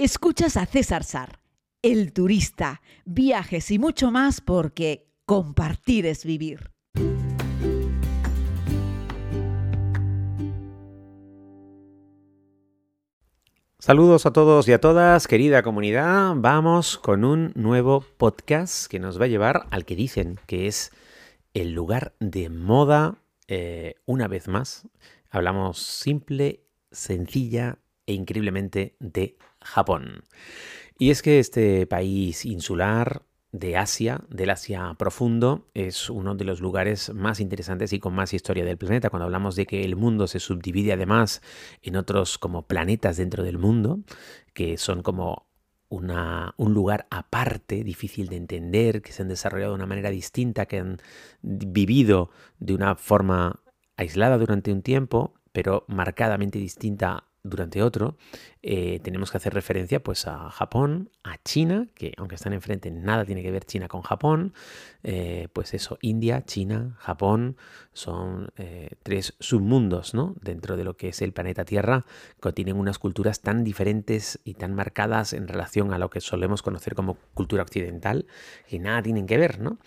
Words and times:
Escuchas 0.00 0.56
a 0.56 0.64
César 0.64 1.02
Sar, 1.02 1.40
el 1.82 2.12
turista, 2.12 2.82
viajes 3.04 3.68
y 3.72 3.80
mucho 3.80 4.12
más 4.12 4.40
porque 4.40 5.10
compartir 5.26 6.06
es 6.06 6.24
vivir. 6.24 6.70
Saludos 13.80 14.24
a 14.24 14.32
todos 14.32 14.68
y 14.68 14.72
a 14.72 14.80
todas, 14.80 15.26
querida 15.26 15.64
comunidad. 15.64 16.34
Vamos 16.36 16.96
con 16.96 17.24
un 17.24 17.50
nuevo 17.56 18.04
podcast 18.18 18.88
que 18.88 19.00
nos 19.00 19.20
va 19.20 19.24
a 19.24 19.28
llevar 19.28 19.66
al 19.72 19.84
que 19.84 19.96
dicen 19.96 20.38
que 20.46 20.68
es 20.68 20.92
el 21.54 21.72
lugar 21.72 22.14
de 22.20 22.50
moda 22.50 23.16
eh, 23.48 23.96
una 24.06 24.28
vez 24.28 24.46
más. 24.46 24.86
Hablamos 25.28 25.80
simple, 25.80 26.62
sencilla 26.92 27.78
e 28.08 28.14
increíblemente 28.14 28.96
de 28.98 29.36
Japón. 29.60 30.24
Y 30.98 31.10
es 31.10 31.22
que 31.22 31.38
este 31.38 31.86
país 31.86 32.44
insular 32.44 33.22
de 33.52 33.76
Asia, 33.76 34.24
del 34.30 34.50
Asia 34.50 34.94
profundo, 34.98 35.68
es 35.74 36.10
uno 36.10 36.34
de 36.34 36.44
los 36.44 36.60
lugares 36.60 37.12
más 37.14 37.38
interesantes 37.38 37.92
y 37.92 38.00
con 38.00 38.14
más 38.14 38.32
historia 38.32 38.64
del 38.64 38.78
planeta. 38.78 39.10
Cuando 39.10 39.26
hablamos 39.26 39.56
de 39.56 39.66
que 39.66 39.84
el 39.84 39.94
mundo 39.94 40.26
se 40.26 40.40
subdivide 40.40 40.92
además 40.92 41.42
en 41.82 41.96
otros 41.96 42.38
como 42.38 42.66
planetas 42.66 43.18
dentro 43.18 43.44
del 43.44 43.58
mundo, 43.58 44.00
que 44.54 44.78
son 44.78 45.02
como 45.02 45.46
una, 45.90 46.54
un 46.56 46.74
lugar 46.74 47.06
aparte, 47.10 47.84
difícil 47.84 48.28
de 48.28 48.36
entender, 48.36 49.02
que 49.02 49.12
se 49.12 49.22
han 49.22 49.28
desarrollado 49.28 49.72
de 49.72 49.76
una 49.76 49.86
manera 49.86 50.10
distinta, 50.10 50.66
que 50.66 50.78
han 50.78 50.98
vivido 51.42 52.30
de 52.58 52.74
una 52.74 52.96
forma 52.96 53.62
aislada 53.96 54.38
durante 54.38 54.72
un 54.72 54.82
tiempo, 54.82 55.34
pero 55.52 55.84
marcadamente 55.88 56.58
distinta 56.58 57.27
durante 57.48 57.82
otro, 57.82 58.16
eh, 58.70 59.00
tenemos 59.02 59.30
que 59.30 59.38
hacer 59.38 59.54
referencia 59.54 60.02
pues 60.02 60.26
a 60.26 60.50
Japón, 60.50 61.08
a 61.24 61.38
China, 61.42 61.86
que 61.94 62.12
aunque 62.18 62.34
están 62.34 62.52
enfrente 62.52 62.90
nada 62.90 63.24
tiene 63.24 63.42
que 63.42 63.50
ver 63.50 63.64
China 63.64 63.88
con 63.88 64.02
Japón, 64.02 64.52
eh, 65.02 65.48
pues 65.54 65.72
eso, 65.72 65.96
India, 66.02 66.44
China, 66.44 66.94
Japón, 66.98 67.56
son 67.94 68.52
eh, 68.58 68.90
tres 69.02 69.34
submundos 69.40 70.12
¿no? 70.12 70.36
dentro 70.42 70.76
de 70.76 70.84
lo 70.84 70.98
que 70.98 71.08
es 71.08 71.22
el 71.22 71.32
planeta 71.32 71.64
Tierra, 71.64 72.04
que 72.42 72.52
tienen 72.52 72.76
unas 72.76 72.98
culturas 72.98 73.40
tan 73.40 73.64
diferentes 73.64 74.38
y 74.44 74.52
tan 74.52 74.74
marcadas 74.74 75.32
en 75.32 75.48
relación 75.48 75.94
a 75.94 75.98
lo 75.98 76.10
que 76.10 76.20
solemos 76.20 76.60
conocer 76.60 76.94
como 76.94 77.16
cultura 77.32 77.62
occidental, 77.62 78.26
que 78.68 78.78
nada 78.78 79.00
tienen 79.02 79.26
que 79.26 79.38
ver, 79.38 79.60
¿no? 79.60 79.78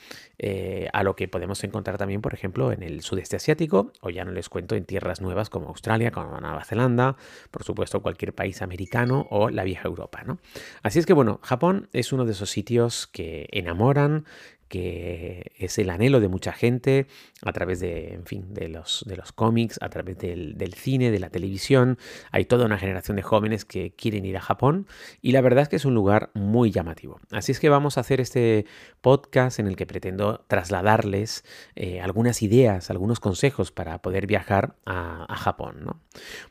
a 0.91 1.03
lo 1.03 1.15
que 1.15 1.27
podemos 1.27 1.63
encontrar 1.63 1.99
también, 1.99 2.19
por 2.19 2.33
ejemplo, 2.33 2.71
en 2.71 2.81
el 2.81 3.01
sudeste 3.01 3.35
asiático, 3.35 3.93
o 4.01 4.09
ya 4.09 4.25
no 4.25 4.31
les 4.31 4.49
cuento 4.49 4.73
en 4.73 4.85
tierras 4.85 5.21
nuevas 5.21 5.51
como 5.51 5.67
Australia, 5.67 6.09
como 6.09 6.41
Nueva 6.41 6.63
Zelanda, 6.63 7.15
por 7.51 7.63
supuesto 7.63 8.01
cualquier 8.01 8.33
país 8.33 8.63
americano 8.71 9.27
o 9.29 9.49
la 9.49 9.63
vieja 9.63 9.87
Europa. 9.87 10.23
¿no? 10.25 10.39
Así 10.81 10.99
es 10.99 11.05
que 11.05 11.13
bueno, 11.13 11.39
Japón 11.43 11.89
es 11.91 12.13
uno 12.13 12.25
de 12.25 12.31
esos 12.31 12.49
sitios 12.49 13.07
que 13.07 13.47
enamoran, 13.51 14.25
que 14.71 15.51
es 15.57 15.77
el 15.79 15.89
anhelo 15.89 16.21
de 16.21 16.29
mucha 16.29 16.53
gente 16.53 17.05
a 17.43 17.51
través 17.51 17.81
de, 17.81 18.13
en 18.13 18.25
fin, 18.25 18.53
de 18.53 18.69
los, 18.69 19.03
de 19.05 19.17
los 19.17 19.33
cómics, 19.33 19.77
a 19.81 19.89
través 19.89 20.17
del, 20.17 20.73
cine, 20.75 21.11
de 21.11 21.19
la 21.19 21.29
televisión. 21.29 21.97
Hay 22.31 22.45
toda 22.45 22.67
una 22.67 22.77
generación 22.77 23.17
de 23.17 23.21
jóvenes 23.21 23.65
que 23.65 23.91
quieren 23.91 24.23
ir 24.23 24.37
a 24.37 24.41
Japón 24.41 24.87
y 25.21 25.33
la 25.33 25.41
verdad 25.41 25.63
es 25.63 25.67
que 25.67 25.75
es 25.75 25.83
un 25.83 25.93
lugar 25.93 26.31
muy 26.35 26.71
llamativo. 26.71 27.19
Así 27.31 27.51
es 27.51 27.59
que 27.59 27.67
vamos 27.67 27.97
a 27.97 28.01
hacer 28.01 28.21
este 28.21 28.65
podcast 29.01 29.59
en 29.59 29.67
el 29.67 29.75
que 29.75 29.85
pretendo 29.85 30.45
trasladarles 30.47 31.43
eh, 31.75 31.99
algunas 31.99 32.41
ideas, 32.41 32.89
algunos 32.89 33.19
consejos 33.19 33.73
para 33.73 34.01
poder 34.01 34.25
viajar 34.25 34.77
a, 34.85 35.25
a 35.27 35.35
Japón. 35.35 35.83
¿no? 35.83 35.99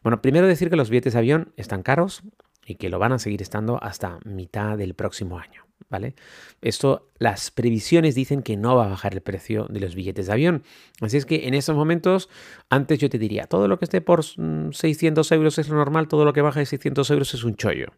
Bueno, 0.03 0.21
primero 0.21 0.47
decir 0.47 0.69
que 0.69 0.77
los 0.77 0.91
billetes 0.91 1.15
de 1.15 1.21
avión 1.21 1.55
están 1.57 1.83
caros 1.83 2.23
y 2.67 2.75
que 2.75 2.91
lo 2.91 2.99
van 2.99 3.13
a 3.13 3.19
seguir 3.19 3.41
estando 3.41 3.83
hasta 3.83 4.19
mitad 4.27 4.77
del 4.77 4.93
próximo 4.93 5.39
año. 5.39 5.70
¿Vale? 5.91 6.15
Esto, 6.63 7.11
las 7.19 7.51
previsiones 7.51 8.15
dicen 8.15 8.43
que 8.43 8.57
no 8.57 8.77
va 8.77 8.87
a 8.87 8.89
bajar 8.89 9.13
el 9.13 9.21
precio 9.21 9.67
de 9.69 9.81
los 9.81 9.95
billetes 9.95 10.27
de 10.27 10.33
avión. 10.33 10.63
Así 11.01 11.17
es 11.17 11.27
que 11.27 11.49
en 11.49 11.55
estos 11.55 11.77
momentos, 11.77 12.31
antes 12.71 12.99
yo 12.99 13.11
te 13.11 13.19
diría, 13.19 13.47
todo 13.47 13.69
lo 13.69 13.79
que 13.79 13.85
esté 13.85 14.01
por 14.01 14.25
600 14.25 15.31
mm, 15.31 15.35
euros 15.35 15.59
es 15.59 15.69
lo 15.69 15.77
normal, 15.77 16.09
todo 16.09 16.25
lo 16.25 16.33
que 16.33 16.41
baja 16.41 16.61
de 16.61 16.67
600 16.67 17.11
euros 17.11 17.35
es 17.35 17.45
un 17.45 17.57
chollo. 17.57 17.89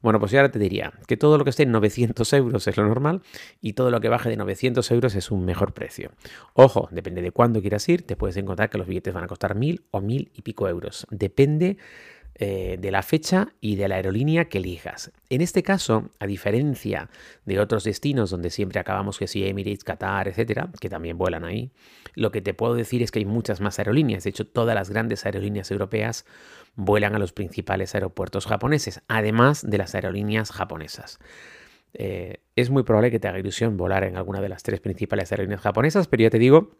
Bueno, 0.00 0.18
pues 0.18 0.32
yo 0.32 0.38
ahora 0.38 0.50
te 0.50 0.58
diría 0.58 0.92
que 1.06 1.16
todo 1.16 1.38
lo 1.38 1.44
que 1.44 1.50
esté 1.50 1.62
en 1.64 1.72
900 1.72 2.32
euros 2.32 2.66
es 2.66 2.76
lo 2.76 2.86
normal 2.86 3.22
y 3.60 3.74
todo 3.74 3.90
lo 3.90 4.00
que 4.00 4.08
baje 4.08 4.28
de 4.28 4.36
900 4.36 4.90
euros 4.90 5.14
es 5.14 5.30
un 5.30 5.44
mejor 5.44 5.74
precio. 5.74 6.10
Ojo, 6.54 6.88
depende 6.90 7.22
de 7.22 7.30
cuándo 7.30 7.60
quieras 7.60 7.88
ir, 7.88 8.02
te 8.02 8.16
puedes 8.16 8.36
encontrar 8.36 8.68
que 8.68 8.78
los 8.78 8.86
billetes 8.86 9.14
van 9.14 9.24
a 9.24 9.28
costar 9.28 9.54
mil 9.54 9.84
o 9.90 10.00
mil 10.00 10.30
y 10.34 10.42
pico 10.42 10.68
euros. 10.68 11.06
Depende 11.10 11.76
eh, 12.34 12.78
de 12.80 12.90
la 12.90 13.02
fecha 13.02 13.48
y 13.60 13.76
de 13.76 13.88
la 13.88 13.96
aerolínea 13.96 14.46
que 14.46 14.58
elijas. 14.58 15.12
En 15.28 15.42
este 15.42 15.62
caso, 15.62 16.10
a 16.18 16.26
diferencia 16.26 17.10
de 17.44 17.60
otros 17.60 17.84
destinos 17.84 18.30
donde 18.30 18.48
siempre 18.48 18.80
acabamos 18.80 19.18
que 19.18 19.26
si 19.26 19.46
Emirates, 19.46 19.84
Qatar, 19.84 20.28
etcétera, 20.28 20.70
que 20.80 20.88
también 20.88 21.18
vuelan 21.18 21.44
ahí, 21.44 21.72
lo 22.14 22.32
que 22.32 22.40
te 22.40 22.54
puedo 22.54 22.74
decir 22.74 23.02
es 23.02 23.10
que 23.10 23.18
hay 23.18 23.26
muchas 23.26 23.60
más 23.60 23.78
aerolíneas. 23.78 24.24
De 24.24 24.30
hecho, 24.30 24.46
todas 24.46 24.74
las 24.74 24.88
grandes 24.88 25.26
aerolíneas 25.26 25.70
europeas 25.70 26.24
vuelan 26.74 27.14
a 27.14 27.18
los 27.18 27.32
principales 27.32 27.94
aeropuertos 27.94 28.46
japoneses, 28.46 29.02
además 29.08 29.68
de 29.68 29.78
las 29.78 29.94
aerolíneas 29.94 30.52
japonesas. 30.52 31.18
Eh, 31.94 32.38
es 32.56 32.70
muy 32.70 32.82
probable 32.82 33.10
que 33.10 33.20
te 33.20 33.28
haga 33.28 33.38
ilusión 33.38 33.76
volar 33.76 34.04
en 34.04 34.16
alguna 34.16 34.40
de 34.40 34.48
las 34.48 34.62
tres 34.62 34.80
principales 34.80 35.30
aerolíneas 35.32 35.60
japonesas, 35.60 36.08
pero 36.08 36.22
ya 36.22 36.30
te 36.30 36.38
digo 36.38 36.78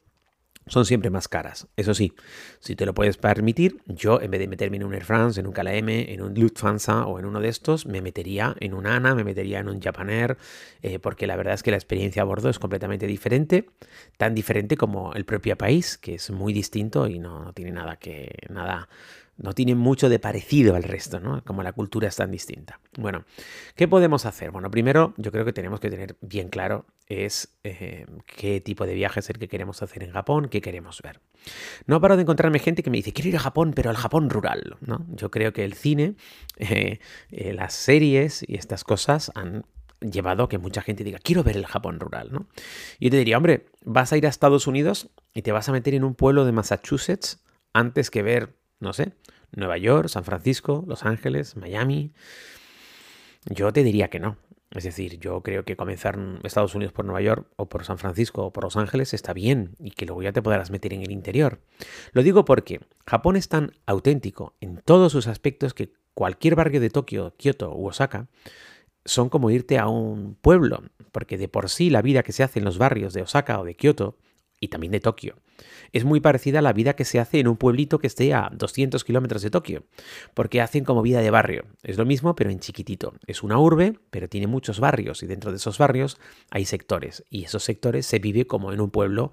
son 0.66 0.84
siempre 0.84 1.10
más 1.10 1.28
caras. 1.28 1.66
Eso 1.76 1.94
sí, 1.94 2.12
si 2.60 2.76
te 2.76 2.86
lo 2.86 2.94
puedes 2.94 3.16
permitir, 3.16 3.78
yo 3.86 4.20
en 4.20 4.30
vez 4.30 4.40
de 4.40 4.48
meterme 4.48 4.76
en 4.76 4.84
un 4.84 4.94
Air 4.94 5.04
France, 5.04 5.40
en 5.40 5.46
un 5.46 5.52
KLM, 5.52 5.88
en 5.88 6.22
un 6.22 6.34
Lufthansa 6.34 7.06
o 7.06 7.18
en 7.18 7.24
uno 7.24 7.40
de 7.40 7.48
estos, 7.48 7.86
me 7.86 8.00
metería 8.00 8.54
en 8.60 8.74
un 8.74 8.86
ANA, 8.86 9.14
me 9.14 9.24
metería 9.24 9.60
en 9.60 9.68
un 9.68 9.80
Japanair, 9.80 10.36
eh, 10.82 10.98
porque 10.98 11.26
la 11.26 11.36
verdad 11.36 11.54
es 11.54 11.62
que 11.62 11.70
la 11.70 11.76
experiencia 11.76 12.22
a 12.22 12.24
bordo 12.24 12.48
es 12.48 12.58
completamente 12.58 13.06
diferente, 13.06 13.66
tan 14.16 14.34
diferente 14.34 14.76
como 14.76 15.12
el 15.14 15.24
propio 15.24 15.56
país, 15.56 15.98
que 15.98 16.14
es 16.14 16.30
muy 16.30 16.52
distinto 16.52 17.06
y 17.08 17.18
no, 17.18 17.44
no 17.44 17.52
tiene 17.52 17.72
nada 17.72 17.96
que 17.96 18.30
nada 18.48 18.88
no 19.36 19.54
tiene 19.54 19.74
mucho 19.74 20.08
de 20.08 20.18
parecido 20.18 20.76
al 20.76 20.82
resto, 20.82 21.20
¿no? 21.20 21.42
Como 21.44 21.62
la 21.62 21.72
cultura 21.72 22.08
es 22.08 22.16
tan 22.16 22.30
distinta. 22.30 22.80
Bueno, 22.96 23.24
¿qué 23.74 23.88
podemos 23.88 24.26
hacer? 24.26 24.50
Bueno, 24.50 24.70
primero 24.70 25.14
yo 25.16 25.32
creo 25.32 25.44
que 25.44 25.52
tenemos 25.52 25.80
que 25.80 25.90
tener 25.90 26.16
bien 26.20 26.48
claro 26.48 26.86
es 27.06 27.56
eh, 27.64 28.06
qué 28.26 28.60
tipo 28.60 28.86
de 28.86 28.94
viaje 28.94 29.20
es 29.20 29.30
el 29.30 29.38
que 29.38 29.48
queremos 29.48 29.82
hacer 29.82 30.02
en 30.02 30.12
Japón, 30.12 30.48
qué 30.48 30.60
queremos 30.60 31.00
ver. 31.02 31.20
No 31.86 32.00
paro 32.00 32.16
de 32.16 32.22
encontrarme 32.22 32.58
gente 32.58 32.82
que 32.82 32.90
me 32.90 32.98
dice, 32.98 33.12
quiero 33.12 33.30
ir 33.30 33.36
a 33.36 33.40
Japón, 33.40 33.72
pero 33.74 33.90
al 33.90 33.96
Japón 33.96 34.30
rural, 34.30 34.76
¿no? 34.80 35.04
Yo 35.08 35.30
creo 35.30 35.52
que 35.52 35.64
el 35.64 35.74
cine, 35.74 36.14
eh, 36.56 37.00
eh, 37.30 37.52
las 37.52 37.74
series 37.74 38.44
y 38.46 38.56
estas 38.56 38.84
cosas 38.84 39.30
han 39.34 39.64
llevado 40.00 40.44
a 40.44 40.48
que 40.48 40.58
mucha 40.58 40.82
gente 40.82 41.04
diga, 41.04 41.18
quiero 41.22 41.42
ver 41.42 41.56
el 41.56 41.66
Japón 41.66 42.00
rural, 42.00 42.32
¿no? 42.32 42.46
Yo 43.00 43.10
te 43.10 43.16
diría, 43.16 43.36
hombre, 43.36 43.66
vas 43.84 44.12
a 44.12 44.16
ir 44.16 44.26
a 44.26 44.28
Estados 44.28 44.66
Unidos 44.66 45.10
y 45.34 45.42
te 45.42 45.52
vas 45.52 45.68
a 45.68 45.72
meter 45.72 45.94
en 45.94 46.04
un 46.04 46.14
pueblo 46.14 46.44
de 46.44 46.52
Massachusetts 46.52 47.42
antes 47.72 48.10
que 48.10 48.22
ver 48.22 48.56
no 48.82 48.92
sé, 48.92 49.12
Nueva 49.52 49.78
York, 49.78 50.08
San 50.08 50.24
Francisco, 50.24 50.84
Los 50.86 51.04
Ángeles, 51.04 51.56
Miami. 51.56 52.12
Yo 53.46 53.72
te 53.72 53.82
diría 53.82 54.08
que 54.08 54.20
no. 54.20 54.36
Es 54.70 54.84
decir, 54.84 55.18
yo 55.20 55.42
creo 55.42 55.64
que 55.64 55.76
comenzar 55.76 56.14
en 56.14 56.40
Estados 56.44 56.74
Unidos 56.74 56.92
por 56.94 57.04
Nueva 57.04 57.20
York 57.20 57.46
o 57.56 57.68
por 57.68 57.84
San 57.84 57.98
Francisco 57.98 58.46
o 58.46 58.52
por 58.52 58.64
Los 58.64 58.76
Ángeles 58.76 59.12
está 59.12 59.34
bien 59.34 59.76
y 59.78 59.90
que 59.90 60.06
luego 60.06 60.22
ya 60.22 60.32
te 60.32 60.42
podrás 60.42 60.70
meter 60.70 60.94
en 60.94 61.02
el 61.02 61.10
interior. 61.10 61.60
Lo 62.12 62.22
digo 62.22 62.44
porque 62.44 62.80
Japón 63.06 63.36
es 63.36 63.48
tan 63.48 63.72
auténtico 63.86 64.54
en 64.60 64.78
todos 64.78 65.12
sus 65.12 65.26
aspectos 65.26 65.74
que 65.74 65.92
cualquier 66.14 66.56
barrio 66.56 66.80
de 66.80 66.90
Tokio, 66.90 67.34
Kioto 67.36 67.74
u 67.74 67.86
Osaka 67.88 68.28
son 69.04 69.28
como 69.28 69.50
irte 69.50 69.78
a 69.78 69.88
un 69.88 70.36
pueblo, 70.36 70.82
porque 71.10 71.36
de 71.36 71.48
por 71.48 71.68
sí 71.68 71.90
la 71.90 72.02
vida 72.02 72.22
que 72.22 72.32
se 72.32 72.42
hace 72.42 72.58
en 72.58 72.64
los 72.64 72.78
barrios 72.78 73.12
de 73.12 73.22
Osaka 73.22 73.60
o 73.60 73.64
de 73.64 73.74
Kioto 73.74 74.16
y 74.58 74.68
también 74.68 74.92
de 74.92 75.00
Tokio. 75.00 75.36
Es 75.92 76.04
muy 76.04 76.20
parecida 76.20 76.60
a 76.60 76.62
la 76.62 76.72
vida 76.72 76.94
que 76.94 77.04
se 77.04 77.20
hace 77.20 77.40
en 77.40 77.48
un 77.48 77.56
pueblito 77.56 77.98
que 77.98 78.06
esté 78.06 78.34
a 78.34 78.50
200 78.52 79.04
kilómetros 79.04 79.42
de 79.42 79.50
Tokio, 79.50 79.84
porque 80.34 80.60
hacen 80.60 80.84
como 80.84 81.02
vida 81.02 81.20
de 81.20 81.30
barrio. 81.30 81.64
Es 81.82 81.98
lo 81.98 82.04
mismo, 82.04 82.34
pero 82.34 82.50
en 82.50 82.60
chiquitito. 82.60 83.14
Es 83.26 83.42
una 83.42 83.58
urbe, 83.58 83.98
pero 84.10 84.28
tiene 84.28 84.46
muchos 84.46 84.80
barrios 84.80 85.22
y 85.22 85.26
dentro 85.26 85.50
de 85.50 85.56
esos 85.56 85.78
barrios 85.78 86.18
hay 86.50 86.64
sectores 86.64 87.24
y 87.30 87.44
esos 87.44 87.62
sectores 87.64 88.06
se 88.06 88.18
vive 88.18 88.46
como 88.46 88.72
en 88.72 88.80
un 88.80 88.90
pueblo 88.90 89.32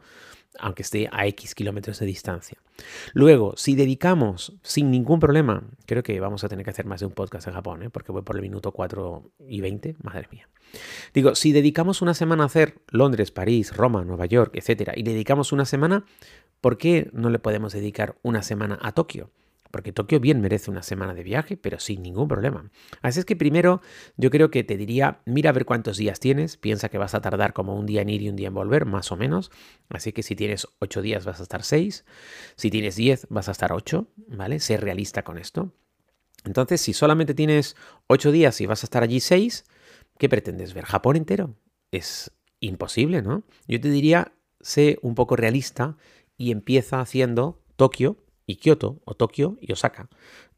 aunque 0.58 0.82
esté 0.82 1.10
a 1.12 1.28
X 1.28 1.56
kilómetros 1.56 2.00
de 2.00 2.06
distancia. 2.06 2.58
Luego, 3.14 3.54
si 3.58 3.76
dedicamos 3.76 4.54
sin 4.64 4.90
ningún 4.90 5.20
problema, 5.20 5.64
creo 5.86 6.04
que 6.04 6.20
vamos 6.20 6.44
a 6.44 6.50
tener 6.50 6.64
que 6.64 6.72
hacer 6.72 6.86
más 6.86 7.02
de 7.02 7.06
un 7.06 7.12
podcast 7.12 7.48
en 7.48 7.54
Japón, 7.54 7.84
¿eh? 7.84 7.90
porque 7.90 8.12
voy 8.12 8.22
por 8.22 8.36
el 8.36 8.42
minuto 8.42 8.72
4 8.72 9.32
y 9.48 9.62
20, 9.62 9.96
madre 10.02 10.28
mía. 10.32 10.50
Digo, 11.14 11.36
si 11.36 11.52
dedicamos 11.52 12.02
una 12.02 12.14
semana 12.14 12.44
a 12.44 12.46
hacer 12.48 12.82
Londres, 12.90 13.32
París, 13.32 13.76
Roma, 13.76 14.04
Nueva 14.04 14.26
York, 14.26 14.56
etcétera, 14.56 14.94
y 14.96 15.04
dedicamos 15.04 15.52
una 15.52 15.66
semana, 15.66 16.06
¿por 16.62 16.78
qué 16.78 17.10
no 17.12 17.30
le 17.30 17.40
podemos 17.40 17.74
dedicar 17.74 18.18
una 18.22 18.44
semana 18.44 18.80
a 18.82 18.92
Tokio? 18.92 19.32
Porque 19.72 19.92
Tokio 19.92 20.20
bien 20.20 20.42
merece 20.42 20.72
una 20.72 20.84
semana 20.84 21.14
de 21.14 21.24
viaje, 21.24 21.58
pero 21.58 21.80
sin 21.80 22.02
ningún 22.02 22.28
problema. 22.28 22.72
Así 23.02 23.20
es 23.20 23.26
que 23.26 23.36
primero 23.36 23.82
yo 24.18 24.30
creo 24.30 24.50
que 24.50 24.64
te 24.64 24.78
diría, 24.78 25.22
mira 25.26 25.52
a 25.52 25.54
ver 25.54 25.66
cuántos 25.66 25.98
días 25.98 26.20
tienes, 26.20 26.58
piensa 26.58 26.90
que 26.90 26.98
vas 26.98 27.14
a 27.14 27.22
tardar 27.22 27.54
como 27.54 27.76
un 27.76 27.86
día 27.86 28.02
en 28.02 28.10
ir 28.10 28.22
y 28.22 28.30
un 28.30 28.36
día 28.36 28.48
en 28.48 28.54
volver, 28.54 28.86
más 28.86 29.12
o 29.12 29.18
menos. 29.18 29.52
Así 29.90 30.12
que 30.12 30.24
si 30.24 30.36
tienes 30.36 30.68
ocho 30.80 31.02
días 31.02 31.26
vas 31.26 31.40
a 31.40 31.44
estar 31.44 31.64
seis, 31.64 32.06
si 32.56 32.70
tienes 32.70 32.96
diez 32.96 33.28
vas 33.30 33.48
a 33.48 33.52
estar 33.52 33.72
ocho, 33.72 34.08
¿vale? 34.28 34.60
Sé 34.60 34.78
realista 34.78 35.24
con 35.24 35.38
esto. 35.38 35.74
Entonces, 36.46 36.82
si 36.82 36.94
solamente 36.94 37.34
tienes 37.34 37.76
ocho 38.08 38.32
días 38.32 38.60
y 38.62 38.66
vas 38.66 38.84
a 38.84 38.86
estar 38.86 39.04
allí 39.04 39.20
seis, 39.20 39.66
¿qué 40.18 40.30
pretendes 40.30 40.74
ver? 40.74 40.86
¿Japón 40.86 41.16
entero? 41.18 41.56
Es 41.92 42.32
imposible, 42.60 43.22
¿no? 43.22 43.44
Yo 43.68 43.80
te 43.80 43.90
diría, 43.90 44.34
sé 44.62 45.00
un 45.02 45.16
poco 45.16 45.36
realista 45.36 45.98
y 46.38 46.52
empieza 46.52 47.02
haciendo 47.02 47.62
Tokio 47.76 48.18
y 48.50 48.56
Kioto, 48.56 49.00
o 49.06 49.14
Tokio 49.14 49.58
y 49.62 49.72
Osaka. 49.72 50.10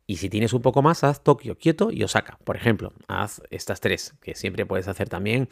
Y 0.07 0.15
si 0.15 0.29
tienes 0.29 0.53
un 0.53 0.61
poco 0.61 0.81
más, 0.81 1.03
haz 1.03 1.23
Tokio, 1.23 1.57
Kioto 1.57 1.91
y 1.91 2.03
Osaka. 2.03 2.39
Por 2.45 2.55
ejemplo, 2.55 2.93
haz 3.09 3.41
estas 3.49 3.81
tres, 3.81 4.15
que 4.21 4.33
siempre 4.33 4.65
puedes 4.65 4.87
hacer 4.87 5.09
también 5.09 5.49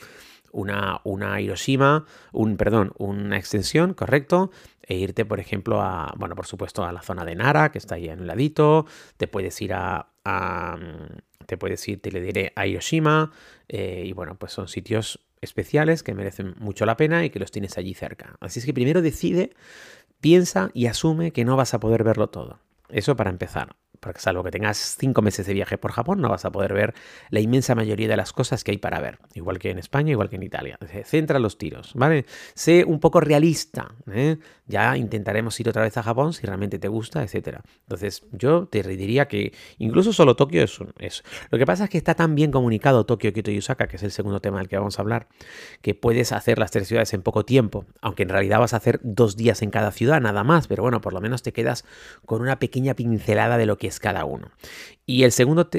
una, 0.53 1.01
una 1.03 1.41
Hiroshima, 1.41 2.06
un, 2.31 2.56
perdón, 2.56 2.94
una 2.97 3.38
extensión, 3.38 3.94
correcto, 3.94 4.51
e 4.81 4.95
irte, 4.95 5.25
por 5.25 5.41
ejemplo, 5.41 5.81
a, 5.81 6.13
bueno, 6.18 6.33
por 6.36 6.47
supuesto, 6.47 6.86
a 6.86 6.94
la 6.94 7.01
zona 7.01 7.25
de 7.25 7.36
Nara, 7.36 7.74
que 7.74 7.77
está 7.77 7.95
ahí 7.95 8.07
en 8.07 8.21
un 8.21 8.27
ladito, 8.27 8.85
te 9.18 9.27
puedes 9.27 9.62
ir 9.62 9.74
a, 9.74 10.07
te 11.45 11.57
puedes 11.57 11.85
ir, 11.89 12.01
te 12.01 12.09
le 12.09 12.21
diré, 12.21 12.53
a 12.56 12.68
Hiroshima, 12.68 13.33
eh, 13.68 14.03
y 14.06 14.13
bueno, 14.13 14.35
pues 14.35 14.53
son 14.53 14.69
sitios 14.69 15.19
especiales 15.42 16.03
que 16.03 16.13
merecen 16.13 16.56
mucho 16.57 16.85
la 16.85 16.97
pena 16.97 17.25
y 17.25 17.30
que 17.30 17.39
los 17.39 17.51
tienes 17.51 17.77
allí 17.77 17.94
cerca. 17.94 18.38
Así 18.39 18.59
es 18.59 18.65
que 18.65 18.74
primero 18.74 19.01
decide, 19.01 19.51
piensa 20.21 20.69
y 20.74 20.88
asume 20.88 21.31
que 21.31 21.45
no 21.45 21.56
vas 21.56 21.74
a 21.74 21.80
poder 21.80 22.04
verlo 22.04 22.27
todo. 22.27 22.60
Eso 22.89 23.16
para 23.16 23.30
empezar 23.30 23.75
porque 24.00 24.19
salvo 24.19 24.44
que 24.44 24.51
tengas 24.51 24.96
cinco 25.00 25.22
meses 25.22 25.46
de 25.46 25.54
viaje 25.54 25.78
por 25.78 25.92
Japón, 25.92 26.22
no 26.22 26.30
vas 26.30 26.46
a 26.46 26.51
poder 26.51 26.74
ver 26.74 26.94
la 27.30 27.40
inmensa 27.40 27.75
mayoría 27.75 28.07
de 28.07 28.18
las 28.18 28.34
cosas 28.34 28.63
que 28.63 28.72
hay 28.72 28.78
para 28.78 29.00
ver, 29.00 29.19
igual 29.34 29.60
que 29.60 29.72
en 29.72 29.80
España, 29.80 30.12
igual 30.12 30.30
que 30.30 30.38
en 30.38 30.44
Italia. 30.44 30.78
Centra 31.06 31.40
los 31.40 31.57
tiros, 31.57 31.92
¿vale? 31.96 32.25
Sé 32.54 32.84
un 32.86 33.00
poco 33.00 33.19
realista, 33.19 33.96
¿eh? 34.12 34.38
Ya 34.69 34.96
intentaremos 34.98 35.60
ir 35.60 35.68
otra 35.68 35.81
vez 35.81 35.98
a 35.98 36.04
Japón 36.04 36.31
si 36.31 36.46
realmente 36.46 36.78
te 36.78 36.88
gusta, 36.88 37.24
etcétera. 37.24 37.63
Entonces, 37.81 38.24
yo 38.31 38.68
te 38.68 38.84
diría 38.84 39.28
que 39.28 39.51
incluso 39.80 40.13
solo 40.13 40.36
Tokio 40.36 40.63
es, 40.63 40.80
un. 40.80 40.94
Lo 41.50 41.57
que 41.57 41.66
pasa 41.66 41.86
es 41.86 41.90
que 41.90 41.98
está 41.98 42.13
tan 42.13 42.36
bien 42.36 42.52
comunicado 42.52 43.04
Tokio, 43.06 43.34
Kyoto 43.34 43.50
y 43.50 43.57
Osaka, 43.57 43.88
que 43.88 43.95
es 43.95 44.04
el 44.04 44.12
segundo 44.12 44.42
tema 44.42 44.60
del 44.60 44.68
que 44.68 44.78
vamos 44.78 45.00
a 45.00 45.02
hablar, 45.02 45.28
que 45.81 45.95
puedes 45.95 46.31
hacer 46.31 46.60
las 46.60 46.69
tres 46.69 46.88
ciudades 46.88 47.13
en 47.13 47.24
poco 47.24 47.45
tiempo, 47.45 47.86
aunque 48.00 48.24
en 48.24 48.30
realidad 48.30 48.60
vas 48.60 48.74
a 48.74 48.78
hacer 48.78 49.00
dos 49.04 49.36
días 49.36 49.63
en 49.63 49.72
cada 49.72 49.92
ciudad, 49.92 50.22
nada 50.22 50.44
más, 50.44 50.68
pero 50.68 50.84
bueno, 50.84 51.02
por 51.02 51.13
lo 51.13 51.22
menos 51.22 51.42
te 51.42 51.52
quedas 51.52 51.84
con 52.25 52.42
una 52.42 52.60
pequeña 52.60 52.94
pincelada 52.94 53.57
de 53.57 53.66
lo 53.66 53.80
que 53.80 53.88
cada 53.97 54.25
uno. 54.25 54.51
Y 55.06 55.24
el 55.24 55.31
segundo 55.31 55.69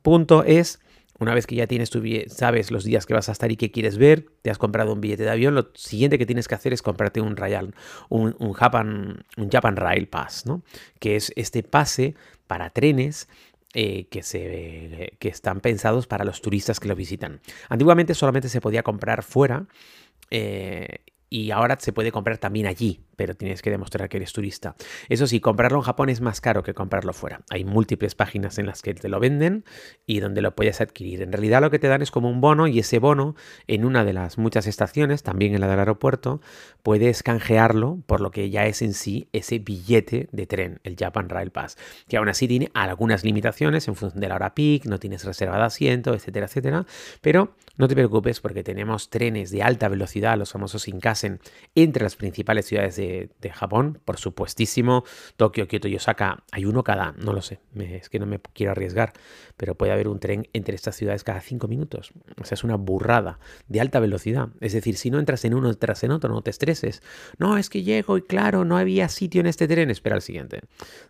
punto 0.00 0.42
es, 0.42 0.80
una 1.18 1.34
vez 1.34 1.46
que 1.46 1.54
ya 1.54 1.66
tienes 1.66 1.90
tu 1.90 2.02
sabes 2.28 2.70
los 2.70 2.82
días 2.82 3.06
que 3.06 3.14
vas 3.14 3.28
a 3.28 3.32
estar 3.32 3.52
y 3.52 3.56
qué 3.56 3.70
quieres 3.70 3.98
ver, 3.98 4.26
te 4.40 4.50
has 4.50 4.58
comprado 4.58 4.92
un 4.92 5.02
billete 5.02 5.24
de 5.24 5.30
avión, 5.30 5.54
lo 5.54 5.70
siguiente 5.74 6.18
que 6.18 6.26
tienes 6.26 6.48
que 6.48 6.54
hacer 6.54 6.72
es 6.72 6.82
comprarte 6.82 7.20
un 7.20 7.36
Royal, 7.36 7.74
un, 8.08 8.34
un, 8.38 8.52
Japan, 8.54 9.24
un 9.36 9.50
Japan 9.50 9.76
Rail 9.76 10.08
Pass, 10.08 10.46
¿no? 10.46 10.62
Que 10.98 11.14
es 11.14 11.32
este 11.36 11.62
pase 11.62 12.16
para 12.48 12.70
trenes 12.70 13.28
eh, 13.74 14.06
que, 14.10 14.22
se, 14.22 15.16
que 15.18 15.28
están 15.28 15.60
pensados 15.60 16.06
para 16.06 16.26
los 16.26 16.42
turistas 16.42 16.78
que 16.78 16.88
lo 16.88 16.94
visitan. 16.94 17.40
Antiguamente 17.70 18.14
solamente 18.14 18.50
se 18.50 18.60
podía 18.60 18.82
comprar 18.82 19.22
fuera 19.22 19.66
eh, 20.28 20.98
y 21.30 21.52
ahora 21.52 21.78
se 21.80 21.94
puede 21.94 22.12
comprar 22.12 22.36
también 22.36 22.66
allí, 22.66 23.00
pero 23.16 23.34
tienes 23.34 23.62
que 23.62 23.70
demostrar 23.70 24.08
que 24.08 24.18
eres 24.18 24.32
turista. 24.32 24.74
Eso 25.08 25.26
sí, 25.26 25.40
comprarlo 25.40 25.78
en 25.78 25.84
Japón 25.84 26.08
es 26.08 26.20
más 26.20 26.40
caro 26.40 26.62
que 26.62 26.74
comprarlo 26.74 27.12
fuera. 27.12 27.42
Hay 27.50 27.64
múltiples 27.64 28.14
páginas 28.14 28.58
en 28.58 28.66
las 28.66 28.82
que 28.82 28.94
te 28.94 29.08
lo 29.08 29.20
venden 29.20 29.64
y 30.06 30.20
donde 30.20 30.42
lo 30.42 30.54
puedes 30.54 30.80
adquirir. 30.80 31.22
En 31.22 31.32
realidad 31.32 31.60
lo 31.60 31.70
que 31.70 31.78
te 31.78 31.88
dan 31.88 32.02
es 32.02 32.10
como 32.10 32.30
un 32.30 32.40
bono 32.40 32.66
y 32.66 32.78
ese 32.78 32.98
bono 32.98 33.34
en 33.66 33.84
una 33.84 34.04
de 34.04 34.12
las 34.12 34.38
muchas 34.38 34.66
estaciones, 34.66 35.22
también 35.22 35.54
en 35.54 35.60
la 35.60 35.68
del 35.68 35.78
aeropuerto, 35.78 36.40
puedes 36.82 37.22
canjearlo 37.22 38.02
por 38.06 38.20
lo 38.20 38.30
que 38.30 38.50
ya 38.50 38.66
es 38.66 38.82
en 38.82 38.94
sí 38.94 39.28
ese 39.32 39.58
billete 39.58 40.28
de 40.32 40.46
tren, 40.46 40.80
el 40.84 40.96
Japan 40.96 41.28
Rail 41.28 41.50
Pass, 41.50 41.76
que 42.08 42.16
aún 42.16 42.28
así 42.28 42.48
tiene 42.48 42.70
algunas 42.74 43.24
limitaciones 43.24 43.88
en 43.88 43.94
función 43.94 44.20
de 44.20 44.28
la 44.28 44.36
hora 44.36 44.54
peak, 44.54 44.86
no 44.86 44.98
tienes 44.98 45.24
reserva 45.24 45.56
de 45.56 45.64
asiento, 45.64 46.14
etcétera, 46.14 46.46
etcétera, 46.46 46.86
pero 47.20 47.54
no 47.76 47.88
te 47.88 47.94
preocupes 47.94 48.40
porque 48.40 48.62
tenemos 48.62 49.10
trenes 49.10 49.50
de 49.50 49.62
alta 49.62 49.88
velocidad, 49.88 50.36
los 50.36 50.52
famosos 50.52 50.84
Shinkansen, 50.84 51.40
entre 51.74 52.02
las 52.02 52.16
principales 52.16 52.66
ciudades 52.66 52.96
de, 52.96 53.01
Japón, 53.52 54.00
por 54.04 54.18
supuestísimo, 54.18 55.04
Tokio, 55.36 55.66
Kyoto 55.66 55.88
y 55.88 55.96
Osaka. 55.96 56.44
Hay 56.52 56.64
uno 56.64 56.84
cada, 56.84 57.12
no 57.12 57.32
lo 57.32 57.42
sé, 57.42 57.60
es 57.78 58.08
que 58.08 58.18
no 58.18 58.26
me 58.26 58.40
quiero 58.52 58.72
arriesgar, 58.72 59.12
pero 59.56 59.74
puede 59.74 59.92
haber 59.92 60.08
un 60.08 60.20
tren 60.20 60.48
entre 60.52 60.74
estas 60.74 60.96
ciudades 60.96 61.24
cada 61.24 61.40
cinco 61.40 61.68
minutos. 61.68 62.12
O 62.40 62.44
sea, 62.44 62.56
es 62.56 62.64
una 62.64 62.76
burrada 62.76 63.38
de 63.68 63.80
alta 63.80 64.00
velocidad. 64.00 64.48
Es 64.60 64.72
decir, 64.72 64.96
si 64.96 65.10
no 65.10 65.18
entras 65.18 65.44
en 65.44 65.54
uno, 65.54 65.70
entras 65.70 66.04
en 66.04 66.10
otro, 66.10 66.32
no 66.32 66.42
te 66.42 66.50
estreses. 66.50 67.02
No, 67.38 67.56
es 67.56 67.70
que 67.70 67.82
llego 67.82 68.18
y 68.18 68.22
claro, 68.22 68.64
no 68.64 68.76
había 68.76 69.08
sitio 69.08 69.40
en 69.40 69.46
este 69.46 69.66
tren, 69.66 69.90
espera 69.90 70.16
al 70.16 70.22
siguiente. 70.22 70.60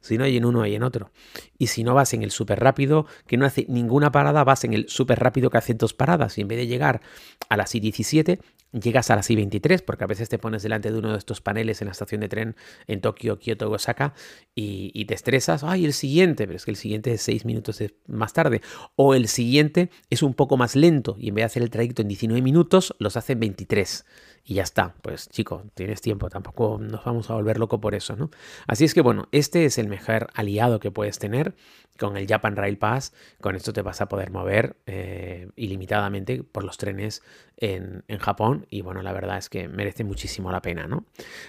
Si 0.01 0.19
no 0.19 0.25
hay 0.25 0.37
en 0.37 0.45
uno, 0.45 0.63
hay 0.63 0.75
en 0.75 0.83
otro. 0.83 1.11
Y 1.59 1.69
si 1.69 1.83
no 1.83 1.95
vas 1.95 2.15
en 2.15 2.23
el 2.23 2.31
súper 2.31 2.61
rápido, 2.61 3.07
que 3.27 3.37
no 3.37 3.47
hace 3.47 3.67
ninguna 3.69 4.13
parada, 4.13 4.45
vas 4.45 4.65
en 4.65 4.75
el 4.75 4.89
súper 4.89 5.19
rápido 5.19 5.51
que 5.51 5.59
hace 5.59 5.75
dos 5.75 5.95
paradas. 5.95 6.39
Y 6.39 6.45
de 6.57 6.67
llegar 6.67 7.01
a 7.49 7.57
las 7.57 7.75
I-17, 7.75 8.41
llegas 8.73 9.11
a 9.11 9.17
las 9.17 9.31
I-23, 9.31 9.83
porque 9.85 10.05
a 10.05 10.07
veces 10.07 10.29
te 10.29 10.39
pones 10.39 10.63
delante 10.63 10.91
de 10.91 10.99
uno 10.99 11.13
de 11.13 11.19
estos 11.19 11.41
paneles 11.41 11.82
en 11.83 11.87
la 11.87 11.93
estación 11.93 12.21
de 12.21 12.29
tren 12.29 12.57
en 12.87 13.01
Tokio, 13.01 13.39
Kyoto, 13.39 13.71
Osaka, 13.71 14.15
y, 14.55 15.05
te 15.05 15.15
estresas. 15.15 15.65
Ay, 15.65 15.85
el 15.85 15.93
siguiente, 15.93 16.47
pero 16.47 16.57
es 16.57 16.65
que 16.65 16.71
el 16.71 16.77
siguiente 16.77 17.13
es 17.13 17.23
seis 17.23 17.45
minutos 17.45 17.83
más 18.07 18.33
tarde. 18.33 18.61
O 18.97 19.15
el 19.15 19.29
siguiente 19.29 19.91
es 20.11 20.23
un 20.23 20.35
poco 20.35 20.57
más 20.57 20.77
lento 20.77 21.17
y 21.19 21.29
en 21.29 21.35
vez 21.35 21.43
de 21.43 21.47
hacer 21.47 21.63
el 21.63 21.71
trayecto 21.71 22.03
en 22.03 22.09
19 22.09 22.43
minutos, 22.43 22.95
los 22.99 23.17
hace 23.17 23.33
en 23.35 23.41
23 23.41 24.05
y 24.45 24.55
ya 24.55 24.63
está. 24.63 24.95
Pues 25.03 25.29
chico, 25.29 25.65
tienes 25.75 26.01
tiempo, 26.01 26.29
tampoco 26.29 26.79
nos 26.81 27.05
vamos 27.05 27.31
a 27.31 27.35
volver 27.35 27.59
loco 27.59 27.81
por 27.81 27.95
eso, 27.95 28.17
¿no? 28.17 28.31
Así 28.67 28.85
es 28.85 28.95
que 28.95 29.01
bueno, 29.01 29.29
este 29.33 29.65
es 29.65 29.79
el 29.79 29.89
mejor 29.89 30.29
aliado 30.35 30.81
que 30.81 30.91
puedes 30.91 31.19
tener 31.19 31.55
con 31.99 32.17
el 32.17 32.27
Japan 32.27 32.57
Rail 32.57 32.79
Pass. 32.79 33.13
Con 33.41 33.55
esto 33.55 33.73
te 33.73 33.83
vas 33.83 34.01
a 34.01 34.09
poder 34.09 34.31
mover 34.31 34.77
eh, 34.87 35.51
ilimitadamente 35.57 36.43
por 36.43 36.65
los 36.65 36.79
trenes 36.79 37.23
en, 37.57 38.03
Japón 38.19 38.67
y 38.71 38.83
bueno, 38.83 39.03
la 39.03 39.13
verdad 39.13 39.39
es 39.39 39.49
que 39.49 39.69
merece 39.69 40.05
muchísimo 40.05 40.53
la 40.53 40.63
pena, 40.63 40.87
¿no? 40.87 41.07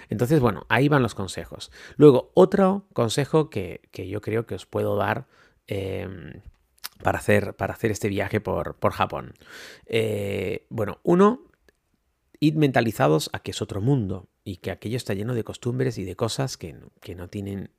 Entonces, 0.08 0.40
bueno, 0.40 0.66
ahí 0.68 0.88
van 0.88 1.02
los 1.02 1.14
consejos. 1.14 1.70
Luego, 1.96 2.30
otro 2.34 2.86
consejo 2.92 3.48
que, 3.48 3.80
yo 3.92 4.20
creo 4.20 4.46
que 4.46 4.54
os 4.54 4.66
puedo 4.66 4.96
dar. 4.96 5.26
Em, 5.66 6.40
para 7.02 7.18
hacer, 7.18 7.54
para 7.54 7.74
hacer 7.74 7.90
este 7.90 8.08
viaje 8.08 8.40
por, 8.40 8.76
por 8.76 8.92
Japón. 8.92 9.34
Eh, 9.86 10.64
bueno, 10.70 11.00
uno, 11.02 11.42
id 12.44 12.56
mentalizados 12.56 13.30
a 13.32 13.38
que 13.38 13.52
es 13.52 13.62
otro 13.62 13.80
mundo 13.80 14.28
y 14.44 14.58
que 14.58 14.70
aquello 14.70 14.98
está 14.98 15.14
lleno 15.14 15.34
de 15.34 15.42
costumbres 15.42 15.96
y 15.96 16.04
de 16.04 16.16
cosas 16.16 16.58
que, 16.58 16.74
no 16.74 17.28
tienen 17.28 17.70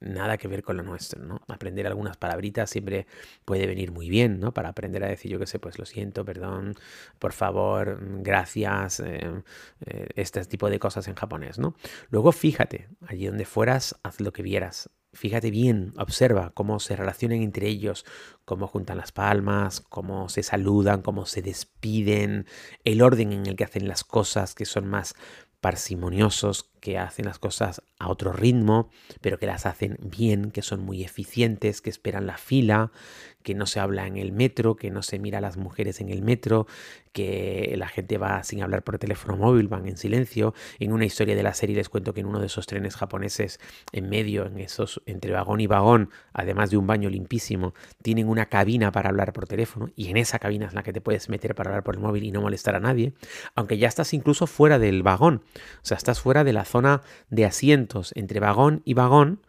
nada 0.00 0.38
que 0.38 0.48
ver 0.48 0.62
con 0.62 0.78
lo 0.78 0.82
nuestro, 0.82 1.22
¿no? 1.22 1.42
Aprender 1.48 1.86
algunas 1.86 2.16
palabritas 2.16 2.70
siempre 2.70 3.06
puede 3.44 3.66
venir 3.66 3.92
muy 3.92 4.08
bien, 4.08 4.40
¿no? 4.40 4.54
Para 4.54 4.70
aprender 4.70 5.04
a 5.04 5.08
decir, 5.08 5.30
yo 5.30 5.38
qué 5.38 5.46
sé, 5.46 5.58
pues 5.58 5.78
lo 5.78 5.84
siento, 5.84 6.24
perdón, 6.24 6.76
por 7.18 7.32
favor, 7.32 7.98
gracias, 8.22 9.00
eh, 9.00 9.42
eh, 9.84 10.08
este 10.14 10.42
tipo 10.46 10.70
de 10.70 10.78
cosas 10.78 11.06
en 11.08 11.14
japonés, 11.14 11.58
¿no? 11.58 11.74
Luego 12.08 12.32
fíjate, 12.32 12.88
allí 13.06 13.26
donde 13.26 13.44
fueras, 13.44 13.94
haz 14.02 14.20
lo 14.20 14.32
que 14.32 14.42
vieras, 14.42 14.88
Fíjate 15.14 15.50
bien, 15.50 15.94
observa 15.96 16.50
cómo 16.50 16.80
se 16.80 16.94
relacionan 16.94 17.40
entre 17.42 17.66
ellos, 17.66 18.04
cómo 18.44 18.66
juntan 18.66 18.98
las 18.98 19.10
palmas, 19.10 19.80
cómo 19.80 20.28
se 20.28 20.42
saludan, 20.42 21.00
cómo 21.00 21.24
se 21.24 21.40
despiden, 21.40 22.46
el 22.84 23.00
orden 23.00 23.32
en 23.32 23.46
el 23.46 23.56
que 23.56 23.64
hacen 23.64 23.88
las 23.88 24.04
cosas, 24.04 24.54
que 24.54 24.66
son 24.66 24.86
más 24.86 25.14
parsimoniosos, 25.60 26.68
que 26.80 26.98
hacen 26.98 27.26
las 27.26 27.38
cosas 27.38 27.82
a 27.98 28.08
otro 28.08 28.32
ritmo, 28.32 28.88
pero 29.20 29.38
que 29.38 29.46
las 29.46 29.66
hacen 29.66 29.98
bien, 30.00 30.50
que 30.50 30.62
son 30.62 30.80
muy 30.80 31.02
eficientes, 31.02 31.80
que 31.80 31.90
esperan 31.90 32.26
la 32.26 32.38
fila, 32.38 32.92
que 33.42 33.54
no 33.54 33.66
se 33.66 33.80
habla 33.80 34.06
en 34.06 34.16
el 34.16 34.32
metro, 34.32 34.76
que 34.76 34.90
no 34.90 35.02
se 35.02 35.18
mira 35.18 35.38
a 35.38 35.40
las 35.40 35.56
mujeres 35.56 36.00
en 36.00 36.10
el 36.10 36.22
metro, 36.22 36.66
que 37.12 37.74
la 37.78 37.88
gente 37.88 38.18
va 38.18 38.42
sin 38.44 38.62
hablar 38.62 38.84
por 38.84 38.98
teléfono 38.98 39.36
móvil, 39.36 39.68
van 39.68 39.88
en 39.88 39.96
silencio. 39.96 40.54
En 40.78 40.92
una 40.92 41.04
historia 41.04 41.34
de 41.34 41.42
la 41.42 41.54
serie 41.54 41.74
les 41.74 41.88
cuento 41.88 42.12
que 42.14 42.20
en 42.20 42.26
uno 42.26 42.40
de 42.40 42.46
esos 42.46 42.66
trenes 42.66 42.94
japoneses, 42.94 43.58
en 43.92 44.08
medio, 44.08 44.46
en 44.46 44.58
esos, 44.58 45.02
entre 45.06 45.32
vagón 45.32 45.60
y 45.60 45.66
vagón, 45.66 46.10
además 46.32 46.70
de 46.70 46.76
un 46.76 46.86
baño 46.86 47.08
limpísimo, 47.08 47.74
tienen 48.02 48.28
una 48.28 48.46
cabina 48.46 48.92
para 48.92 49.08
hablar 49.08 49.32
por 49.32 49.46
teléfono 49.46 49.90
y 49.96 50.08
en 50.08 50.18
esa 50.18 50.38
cabina 50.38 50.66
es 50.66 50.74
la 50.74 50.82
que 50.82 50.92
te 50.92 51.00
puedes 51.00 51.28
meter 51.28 51.54
para 51.54 51.70
hablar 51.70 51.84
por 51.84 51.94
el 51.94 52.00
móvil 52.00 52.24
y 52.24 52.30
no 52.30 52.42
molestar 52.42 52.76
a 52.76 52.80
nadie, 52.80 53.14
aunque 53.54 53.78
ya 53.78 53.88
estás 53.88 54.14
incluso 54.14 54.46
fuera 54.46 54.78
del 54.78 55.02
vagón, 55.02 55.42
o 55.82 55.86
sea, 55.86 55.96
estás 55.96 56.20
fuera 56.20 56.44
de 56.44 56.52
la 56.52 56.64
zona 56.64 57.02
de 57.30 57.44
asientos 57.44 58.12
entre 58.14 58.40
vagón 58.40 58.82
y 58.84 58.94
vagón, 58.94 59.40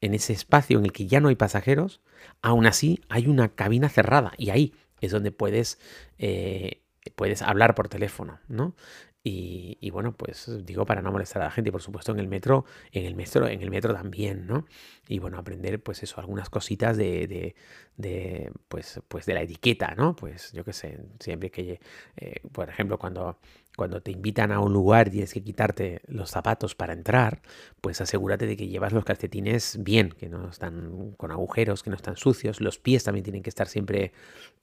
en 0.00 0.14
ese 0.14 0.32
espacio 0.32 0.78
en 0.78 0.86
el 0.86 0.92
que 0.92 1.06
ya 1.06 1.20
no 1.20 1.28
hay 1.28 1.36
pasajeros, 1.36 2.00
aún 2.42 2.66
así 2.66 3.00
hay 3.08 3.26
una 3.26 3.54
cabina 3.54 3.88
cerrada 3.88 4.32
y 4.36 4.50
ahí 4.50 4.74
es 5.00 5.12
donde 5.12 5.32
puedes, 5.32 5.78
eh, 6.18 6.82
puedes 7.16 7.42
hablar 7.42 7.74
por 7.74 7.88
teléfono, 7.88 8.40
¿no? 8.48 8.74
Y, 9.22 9.90
bueno, 9.90 10.16
pues 10.16 10.48
digo 10.64 10.86
para 10.86 11.02
no 11.02 11.12
molestar 11.12 11.42
a 11.42 11.46
la 11.46 11.50
gente, 11.50 11.68
y 11.68 11.72
por 11.72 11.82
supuesto 11.82 12.10
en 12.10 12.20
el 12.20 12.26
metro, 12.26 12.64
en 12.90 13.04
el 13.04 13.14
metro, 13.14 13.46
en 13.48 13.60
el 13.60 13.70
metro 13.70 13.92
también, 13.92 14.46
¿no? 14.46 14.66
Y 15.08 15.18
bueno, 15.18 15.36
aprender 15.36 15.82
pues 15.82 16.02
eso, 16.02 16.20
algunas 16.20 16.48
cositas 16.48 16.96
de, 16.96 17.54
de, 17.96 18.52
pues, 18.68 19.00
pues 19.08 19.26
de 19.26 19.34
la 19.34 19.42
etiqueta, 19.42 19.94
¿no? 19.94 20.16
Pues 20.16 20.52
yo 20.52 20.64
qué 20.64 20.72
sé, 20.72 21.00
siempre 21.18 21.50
que, 21.50 21.80
eh, 22.16 22.40
por 22.50 22.70
ejemplo, 22.70 22.98
cuando 22.98 23.38
cuando 23.80 24.02
te 24.02 24.10
invitan 24.10 24.52
a 24.52 24.60
un 24.60 24.74
lugar 24.74 25.08
y 25.08 25.12
tienes 25.12 25.32
que 25.32 25.42
quitarte 25.42 26.02
los 26.06 26.28
zapatos 26.28 26.74
para 26.74 26.92
entrar, 26.92 27.40
pues 27.80 27.98
asegúrate 28.02 28.46
de 28.46 28.54
que 28.54 28.68
llevas 28.68 28.92
los 28.92 29.06
calcetines 29.06 29.78
bien, 29.80 30.10
que 30.10 30.28
no 30.28 30.50
están 30.50 31.12
con 31.16 31.30
agujeros, 31.30 31.82
que 31.82 31.88
no 31.88 31.96
están 31.96 32.16
sucios. 32.16 32.60
Los 32.60 32.78
pies 32.78 33.04
también 33.04 33.24
tienen 33.24 33.42
que 33.42 33.48
estar 33.48 33.68
siempre 33.68 34.12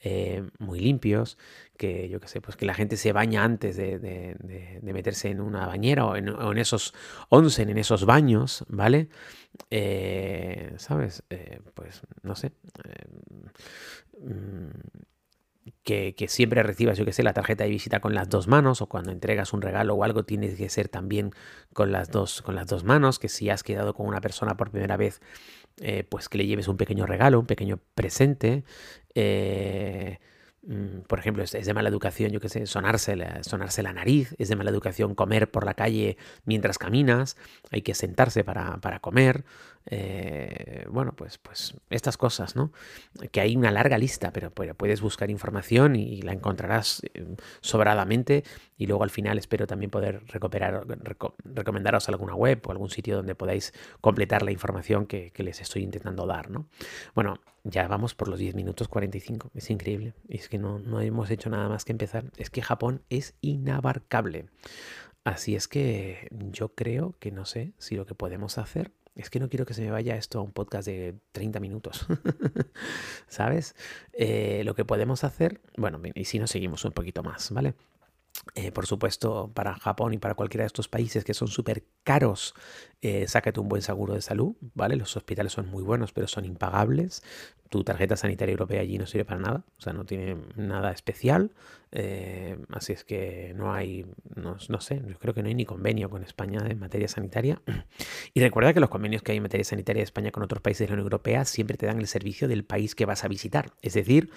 eh, 0.01 0.43
muy 0.59 0.79
limpios, 0.81 1.39
que 1.77 2.09
yo 2.09 2.19
qué 2.19 2.27
sé, 2.27 2.41
pues 2.41 2.55
que 2.57 2.67
la 2.67 2.75
gente 2.75 2.95
se 2.95 3.12
baña 3.12 3.43
antes 3.43 3.75
de, 3.75 4.79
meterse 4.83 5.29
en 5.29 5.41
una 5.41 5.65
bañera 5.65 6.05
o 6.05 6.15
en, 6.15 6.57
esos 6.59 6.93
onsen, 7.29 7.71
en 7.71 7.79
esos 7.79 8.05
baños, 8.05 8.65
¿vale? 8.67 9.09
Eh, 9.71 10.75
¿Sabes? 10.77 11.24
Eh, 11.31 11.59
pues 11.74 12.03
no 12.21 12.36
sé. 12.36 12.51
Mm, 14.21 14.69
que, 15.83 16.13
siempre 16.27 16.63
recibas, 16.63 16.97
yo 16.97 17.05
que 17.05 17.13
sé, 17.13 17.24
la 17.24 17.33
tarjeta 17.33 17.63
de 17.63 17.69
visita 17.69 18.00
con 18.00 18.13
las 18.13 18.29
dos 18.29 18.47
manos 18.47 18.81
o 18.81 18.88
cuando 18.88 19.12
entregas 19.12 19.53
un 19.53 19.62
regalo 19.62 19.95
o 19.95 20.03
algo 20.03 20.24
tiene 20.24 20.53
que 20.55 20.69
ser 20.69 20.89
también 20.89 21.31
con 21.74 21.91
las 21.91 22.12
dos, 22.12 22.41
con 22.41 22.55
las 22.55 22.67
dos 22.67 22.83
manos, 22.83 23.19
que 23.19 23.29
si 23.29 23.50
has 23.50 23.63
quedado 23.63 23.93
con 23.93 24.07
una 24.07 24.21
persona 24.21 24.57
por 24.57 24.71
primera 24.71 24.97
vez, 24.97 25.21
eh, 25.79 26.03
pues 26.09 26.29
que 26.29 26.38
le 26.38 26.47
lleves 26.47 26.67
un 26.67 26.77
pequeño 26.77 27.05
regalo, 27.05 27.39
un 27.39 27.45
pequeño 27.45 27.79
presente. 27.95 28.63
Eh, 29.15 30.19
mm, 30.63 31.01
por 31.07 31.19
ejemplo, 31.19 31.43
es, 31.43 31.51
de 31.51 31.74
mala 31.74 31.89
educación, 31.89 32.31
yo 32.31 32.39
que 32.39 32.50
sé, 32.50 32.65
sonarse 32.65 33.15
la, 33.15 33.43
sonarse 33.43 33.83
la 33.83 33.93
nariz, 33.93 34.36
es 34.38 34.50
de 34.50 34.55
mala 34.55 34.69
educación 34.71 35.15
comer 35.15 35.50
por 35.51 35.65
la 35.65 35.74
calle 35.74 36.17
mientras 36.45 36.77
caminas, 36.77 37.38
hay 37.71 37.81
que 37.81 37.93
sentarse 37.93 38.43
para, 38.43 38.77
para 38.77 39.00
comer, 39.00 39.45
eh, 39.89 40.86
bueno, 40.89 41.13
pues, 41.15 41.38
pues 41.38 41.74
estas 41.89 42.17
cosas, 42.17 42.56
¿no? 42.56 42.72
Que 43.32 43.39
hay 43.39 43.56
una 43.56 43.72
larga 43.72 43.98
lista, 43.98 44.32
pero, 44.32 44.51
puedes 44.51 45.01
buscar 45.01 45.32
información 45.32 45.96
y 45.96 46.22
la 46.22 46.34
encontrarás 46.34 47.01
eh, 47.13 47.25
sobradamente 47.62 48.44
y 48.77 48.88
luego 48.88 49.03
al 49.03 49.10
final 49.10 49.38
espero 49.38 49.65
también 49.65 49.89
poder 49.89 50.24
recuperar, 50.27 50.86
recomendaros 51.46 52.10
alguna 52.10 52.36
web 52.36 52.62
o 52.67 52.72
algún 52.72 52.89
sitio 52.89 53.15
donde 53.15 53.34
podáis 53.36 53.74
completar 54.01 54.44
la 54.44 54.51
información 54.51 55.06
que, 55.06 55.32
les 55.38 55.62
estoy 55.62 55.84
intentando 55.84 56.25
dar, 56.25 56.50
¿no? 56.50 56.67
Bueno, 57.15 57.39
ya 57.63 57.88
vamos 57.88 58.15
por 58.15 58.27
los 58.27 58.39
10 58.39 58.56
minutos 58.56 58.89
45, 58.89 59.51
es 59.53 59.70
increíble, 59.70 60.13
es 60.27 60.50
que 60.50 60.58
no, 60.58 60.79
no 60.79 61.00
hemos 61.00 61.29
hecho 61.29 61.50
nada 61.50 61.70
más 61.70 61.86
que 61.86 61.94
empezar, 61.94 62.25
es 62.36 62.50
que 62.50 62.62
Japón 62.62 63.03
es 63.10 63.36
inabarcable. 63.39 64.48
Así 65.24 65.56
es 65.56 65.67
que 65.67 66.27
yo 66.32 66.74
creo 66.74 67.15
que 67.20 67.32
no 67.32 67.46
sé 67.46 67.74
si 67.77 67.96
lo 67.96 68.06
que 68.06 68.15
podemos 68.15 68.58
hacer 68.58 68.91
es 69.17 69.29
que 69.29 69.39
no 69.39 69.50
quiero 69.50 69.65
que 69.65 69.74
se 69.74 69.81
me 69.81 69.91
vaya 69.91 70.15
esto 70.15 70.39
a 70.39 70.43
un 70.43 70.51
podcast 70.51 70.88
de 70.88 71.15
30 71.31 71.59
minutos. 71.59 72.05
¿Sabes? 73.27 73.75
Eh, 74.13 74.62
lo 74.63 74.75
que 74.75 74.86
podemos 74.86 75.24
hacer, 75.24 75.62
bueno, 75.75 76.00
y 76.13 76.25
si 76.25 76.39
no 76.39 76.47
seguimos 76.47 76.86
un 76.86 76.91
poquito 76.91 77.24
más, 77.24 77.51
¿vale? 77.51 77.74
Eh, 78.55 78.71
por 78.71 78.86
supuesto, 78.86 79.51
para 79.53 79.75
Japón 79.75 80.13
y 80.13 80.17
para 80.17 80.36
cualquiera 80.36 80.63
de 80.63 80.67
estos 80.67 80.88
países 80.88 81.24
que 81.24 81.33
son 81.33 81.47
súper 81.47 81.86
caros, 82.03 82.53
eh, 83.01 83.27
sácate 83.27 83.60
un 83.60 83.70
buen 83.70 83.82
seguro 83.82 84.16
de 84.16 84.22
salud, 84.22 84.56
¿vale? 84.74 84.96
Los 84.96 85.16
hospitales 85.16 85.54
son 85.54 85.70
muy 85.70 85.84
buenos, 85.84 86.13
pero 86.13 86.27
son 86.27 86.46
impagables. 86.46 87.24
Tu 87.70 87.84
tarjeta 87.84 88.16
sanitaria 88.16 88.54
europea 88.54 88.82
allí 88.82 88.98
no 88.98 89.06
sirve 89.06 89.25
para 89.25 89.39
nada, 89.39 89.63
o 89.77 89.82
sea, 89.82 89.94
no 89.94 90.06
tiene 90.06 90.38
nada 90.56 90.92
especial. 90.92 91.51
Eh, 91.92 92.58
así 92.70 92.94
es 92.94 93.04
que 93.04 93.54
no 93.56 93.74
hay, 93.74 94.06
no, 94.36 94.58
sé, 94.80 95.01
yo 95.08 95.20
creo 95.20 95.34
que 95.34 95.44
no 95.44 95.50
hay 95.50 95.56
ni 95.56 95.66
convenio 95.66 96.10
con 96.10 96.24
España 96.24 96.66
en 96.68 96.80
materia 96.80 97.08
sanitaria. 97.08 97.62
Y 98.34 98.42
recuerda 98.42 98.74
que 98.74 98.80
los 98.80 98.89
convenios 98.89 99.22
que 99.22 99.32
hay 99.32 99.38
en 99.38 99.44
materia 99.44 99.63
sanitaria 99.63 100.01
de 100.01 100.06
España 100.06 100.32
con 100.32 100.44
otros 100.44 100.62
países 100.62 100.80
de 100.80 100.88
la 100.88 100.94
Unión 100.94 101.06
Europea 101.06 101.46
siempre 101.46 101.77
te 101.77 101.86
dan 101.88 102.00
el 102.00 102.08
servicio 102.08 102.48
del 102.48 102.63
país 102.63 102.94
que 102.96 103.06
vas 103.06 103.24
a 103.24 103.27
visitar. 103.27 103.72
Es 103.82 103.94
decir, 103.94 104.30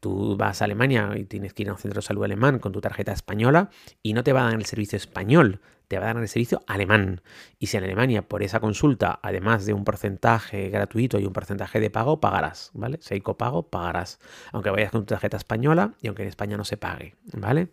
Tú 0.00 0.34
vas 0.38 0.62
a 0.62 0.64
Alemania 0.64 1.12
y 1.16 1.24
tienes 1.24 1.52
que 1.52 1.62
ir 1.62 1.68
a 1.68 1.72
un 1.72 1.78
centro 1.78 2.00
de 2.00 2.06
salud 2.06 2.24
alemán 2.24 2.58
con 2.58 2.72
tu 2.72 2.80
tarjeta 2.80 3.12
española 3.12 3.68
y 4.02 4.14
no 4.14 4.24
te 4.24 4.32
va 4.32 4.40
a 4.40 4.44
dar 4.44 4.54
el 4.54 4.64
servicio 4.64 4.96
español, 4.96 5.60
te 5.90 5.98
va 5.98 6.04
a 6.04 6.14
dar 6.14 6.22
el 6.22 6.28
servicio 6.28 6.62
alemán. 6.68 7.20
Y 7.58 7.66
si 7.66 7.76
en 7.76 7.82
Alemania 7.82 8.22
por 8.22 8.44
esa 8.44 8.60
consulta, 8.60 9.18
además 9.24 9.66
de 9.66 9.72
un 9.72 9.82
porcentaje 9.82 10.70
gratuito 10.70 11.18
y 11.18 11.26
un 11.26 11.32
porcentaje 11.32 11.80
de 11.80 11.90
pago, 11.90 12.20
pagarás, 12.20 12.70
¿vale? 12.74 12.98
Si 13.00 13.14
hay 13.14 13.20
copago, 13.20 13.64
pagarás. 13.64 14.20
Aunque 14.52 14.70
vayas 14.70 14.92
con 14.92 15.00
tu 15.00 15.06
tarjeta 15.06 15.36
española 15.36 15.94
y 16.00 16.06
aunque 16.06 16.22
en 16.22 16.28
España 16.28 16.56
no 16.56 16.64
se 16.64 16.76
pague, 16.76 17.16
¿vale? 17.32 17.70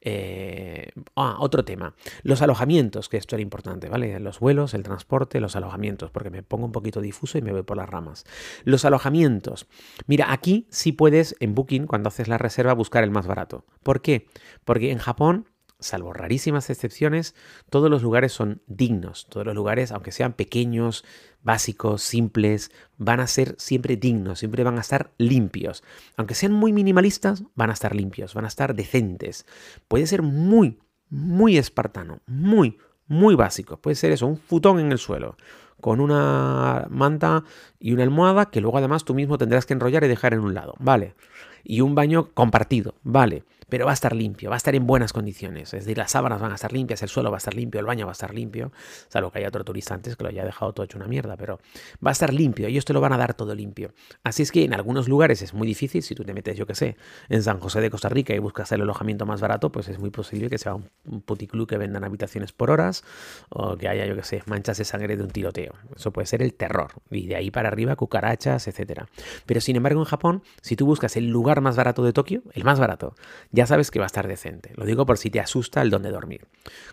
Eh, 0.00 0.92
ah, 1.16 1.38
otro 1.40 1.64
tema. 1.64 1.96
Los 2.22 2.40
alojamientos, 2.40 3.08
que 3.08 3.16
esto 3.16 3.34
era 3.34 3.42
importante, 3.42 3.88
¿vale? 3.88 4.20
Los 4.20 4.38
vuelos, 4.38 4.72
el 4.74 4.84
transporte, 4.84 5.40
los 5.40 5.56
alojamientos, 5.56 6.12
porque 6.12 6.30
me 6.30 6.44
pongo 6.44 6.66
un 6.66 6.72
poquito 6.72 7.00
difuso 7.00 7.36
y 7.36 7.42
me 7.42 7.50
voy 7.50 7.64
por 7.64 7.78
las 7.78 7.88
ramas. 7.88 8.26
Los 8.62 8.84
alojamientos. 8.84 9.66
Mira, 10.06 10.30
aquí 10.30 10.68
sí 10.70 10.92
puedes 10.92 11.34
en 11.40 11.56
Booking, 11.56 11.88
cuando 11.88 12.10
haces 12.10 12.28
la 12.28 12.38
reserva, 12.38 12.74
buscar 12.74 13.02
el 13.02 13.10
más 13.10 13.26
barato. 13.26 13.64
¿Por 13.82 14.02
qué? 14.02 14.28
Porque 14.64 14.92
en 14.92 14.98
Japón 14.98 15.48
salvo 15.80 16.12
rarísimas 16.12 16.70
excepciones, 16.70 17.34
todos 17.68 17.90
los 17.90 18.02
lugares 18.02 18.32
son 18.32 18.62
dignos. 18.66 19.26
Todos 19.28 19.46
los 19.46 19.54
lugares, 19.54 19.92
aunque 19.92 20.12
sean 20.12 20.34
pequeños, 20.34 21.04
básicos, 21.42 22.02
simples, 22.02 22.70
van 22.96 23.20
a 23.20 23.26
ser 23.26 23.54
siempre 23.58 23.96
dignos, 23.96 24.38
siempre 24.38 24.64
van 24.64 24.78
a 24.78 24.82
estar 24.82 25.10
limpios. 25.18 25.82
Aunque 26.16 26.34
sean 26.34 26.52
muy 26.52 26.72
minimalistas, 26.72 27.44
van 27.54 27.70
a 27.70 27.74
estar 27.74 27.94
limpios, 27.94 28.34
van 28.34 28.44
a 28.44 28.48
estar 28.48 28.74
decentes. 28.74 29.46
Puede 29.88 30.06
ser 30.06 30.22
muy, 30.22 30.78
muy 31.08 31.58
espartano, 31.58 32.20
muy, 32.26 32.78
muy 33.06 33.34
básico. 33.34 33.78
Puede 33.78 33.96
ser 33.96 34.12
eso, 34.12 34.26
un 34.26 34.38
futón 34.38 34.78
en 34.78 34.92
el 34.92 34.98
suelo, 34.98 35.36
con 35.80 36.00
una 36.00 36.86
manta 36.90 37.44
y 37.78 37.92
una 37.92 38.02
almohada 38.02 38.50
que 38.50 38.60
luego 38.60 38.78
además 38.78 39.04
tú 39.04 39.14
mismo 39.14 39.38
tendrás 39.38 39.66
que 39.66 39.74
enrollar 39.74 40.04
y 40.04 40.08
dejar 40.08 40.34
en 40.34 40.40
un 40.40 40.54
lado. 40.54 40.74
Vale. 40.78 41.14
Y 41.64 41.80
un 41.80 41.94
baño 41.94 42.30
compartido. 42.34 42.94
Vale 43.02 43.44
pero 43.70 43.86
va 43.86 43.92
a 43.92 43.94
estar 43.94 44.14
limpio, 44.14 44.50
va 44.50 44.56
a 44.56 44.58
estar 44.58 44.74
en 44.74 44.86
buenas 44.86 45.14
condiciones. 45.14 45.72
Es 45.72 45.84
decir, 45.84 45.96
las 45.96 46.10
sábanas 46.10 46.40
van 46.40 46.52
a 46.52 46.56
estar 46.56 46.72
limpias, 46.72 47.02
el 47.02 47.08
suelo 47.08 47.30
va 47.30 47.36
a 47.36 47.38
estar 47.38 47.54
limpio, 47.54 47.80
el 47.80 47.86
baño 47.86 48.04
va 48.04 48.12
a 48.12 48.18
estar 48.18 48.34
limpio, 48.34 48.72
salvo 49.08 49.30
que 49.30 49.38
haya 49.38 49.48
otro 49.48 49.64
turista 49.64 49.94
antes 49.94 50.16
que 50.16 50.24
lo 50.24 50.28
haya 50.28 50.44
dejado 50.44 50.74
todo 50.74 50.84
hecho 50.84 50.98
una 50.98 51.06
mierda, 51.06 51.36
pero 51.36 51.60
va 52.04 52.10
a 52.10 52.12
estar 52.12 52.34
limpio, 52.34 52.66
ellos 52.66 52.84
te 52.84 52.92
lo 52.92 53.00
van 53.00 53.12
a 53.12 53.16
dar 53.16 53.32
todo 53.32 53.54
limpio. 53.54 53.94
Así 54.24 54.42
es 54.42 54.52
que 54.52 54.64
en 54.64 54.74
algunos 54.74 55.08
lugares 55.08 55.40
es 55.40 55.54
muy 55.54 55.66
difícil, 55.66 56.02
si 56.02 56.14
tú 56.14 56.24
te 56.24 56.34
metes, 56.34 56.56
yo 56.56 56.66
que 56.66 56.74
sé, 56.74 56.96
en 57.28 57.42
San 57.42 57.60
José 57.60 57.80
de 57.80 57.90
Costa 57.90 58.08
Rica 58.08 58.34
y 58.34 58.38
buscas 58.38 58.70
el 58.72 58.82
alojamiento 58.82 59.24
más 59.24 59.40
barato, 59.40 59.70
pues 59.70 59.88
es 59.88 59.98
muy 59.98 60.10
posible 60.10 60.50
que 60.50 60.58
sea 60.58 60.74
un 60.74 61.22
puticlub 61.22 61.68
que 61.68 61.78
vendan 61.78 62.02
habitaciones 62.04 62.52
por 62.52 62.70
horas 62.70 63.04
o 63.48 63.76
que 63.76 63.88
haya, 63.88 64.04
yo 64.04 64.16
que 64.16 64.24
sé, 64.24 64.42
manchas 64.46 64.78
de 64.78 64.84
sangre 64.84 65.16
de 65.16 65.22
un 65.22 65.30
tiroteo. 65.30 65.74
Eso 65.94 66.10
puede 66.10 66.26
ser 66.26 66.42
el 66.42 66.54
terror. 66.54 66.90
Y 67.10 67.28
de 67.28 67.36
ahí 67.36 67.50
para 67.50 67.68
arriba, 67.68 67.94
cucarachas, 67.94 68.66
etc. 68.66 69.04
Pero 69.46 69.60
sin 69.60 69.76
embargo, 69.76 70.00
en 70.00 70.06
Japón, 70.06 70.42
si 70.60 70.74
tú 70.74 70.86
buscas 70.86 71.16
el 71.16 71.28
lugar 71.28 71.49
más 71.60 71.76
barato 71.76 72.04
de 72.04 72.12
Tokio, 72.12 72.42
el 72.52 72.64
más 72.64 72.78
barato, 72.78 73.14
ya 73.50 73.66
sabes 73.66 73.90
que 73.90 73.98
va 73.98 74.04
a 74.04 74.06
estar 74.06 74.28
decente. 74.28 74.72
Lo 74.76 74.84
digo 74.84 75.06
por 75.06 75.18
si 75.18 75.30
te 75.30 75.40
asusta 75.40 75.82
el 75.82 75.90
dónde 75.90 76.10
dormir. 76.10 76.46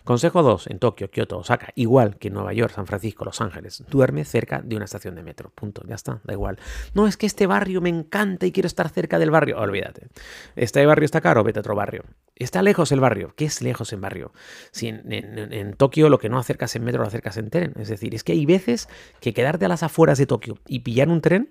Consejo 0.04 0.42
2. 0.42 0.66
En 0.68 0.78
Tokio, 0.78 1.10
Kioto, 1.10 1.38
Osaka, 1.38 1.72
igual 1.76 2.16
que 2.16 2.28
en 2.28 2.34
Nueva 2.34 2.52
York, 2.52 2.74
San 2.74 2.86
Francisco, 2.86 3.24
Los 3.24 3.40
Ángeles, 3.40 3.84
duerme 3.88 4.24
cerca 4.24 4.60
de 4.60 4.74
una 4.74 4.86
estación 4.86 5.14
de 5.14 5.22
metro. 5.22 5.52
Punto. 5.54 5.82
Ya 5.86 5.94
está, 5.94 6.20
da 6.24 6.32
igual. 6.32 6.58
No 6.94 7.06
es 7.06 7.16
que 7.16 7.26
este 7.26 7.46
barrio 7.46 7.80
me 7.80 7.88
encanta 7.88 8.46
y 8.46 8.52
quiero 8.52 8.66
estar 8.66 8.88
cerca 8.88 9.18
del 9.18 9.30
barrio. 9.30 9.58
Olvídate. 9.58 10.08
Este 10.56 10.84
barrio 10.86 11.04
está 11.04 11.20
caro, 11.20 11.44
vete 11.44 11.58
a 11.58 11.60
otro 11.60 11.76
barrio. 11.76 12.04
Está 12.34 12.62
lejos 12.62 12.90
el 12.92 13.00
barrio. 13.00 13.34
¿Qué 13.36 13.44
es 13.44 13.62
lejos 13.62 13.92
en 13.92 14.00
barrio? 14.00 14.32
Si 14.70 14.88
en, 14.88 15.12
en 15.12 15.72
Tokio 15.74 16.08
lo 16.08 16.18
que 16.18 16.28
no 16.28 16.38
acercas 16.38 16.74
en 16.76 16.84
metro 16.84 17.02
lo 17.02 17.08
acercas 17.08 17.36
en 17.36 17.50
tren. 17.50 17.74
Es 17.78 17.88
decir, 17.88 18.14
es 18.14 18.24
que 18.24 18.32
hay 18.32 18.46
veces 18.46 18.88
que 19.20 19.34
quedarte 19.34 19.66
a 19.66 19.68
las 19.68 19.82
afueras 19.82 20.18
de 20.18 20.26
Tokio 20.26 20.58
y 20.66 20.80
pillar 20.80 21.08
un 21.08 21.20
tren 21.20 21.50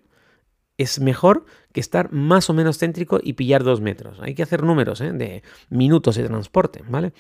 es 0.78 1.00
mejor 1.00 1.46
que 1.74 1.80
estar 1.80 2.12
más 2.12 2.50
o 2.50 2.54
menos 2.54 2.78
céntrico 2.78 3.20
y 3.22 3.34
pillar 3.34 3.64
dos 3.64 3.82
metros. 3.82 4.20
Hay 4.22 4.36
que 4.36 4.44
hacer 4.44 4.64
números 4.64 5.02
¿eh? 5.02 5.12
de 5.12 5.44
minutos 5.70 6.16
de 6.16 6.24
transporte, 6.24 6.84
¿vale? 6.88 7.14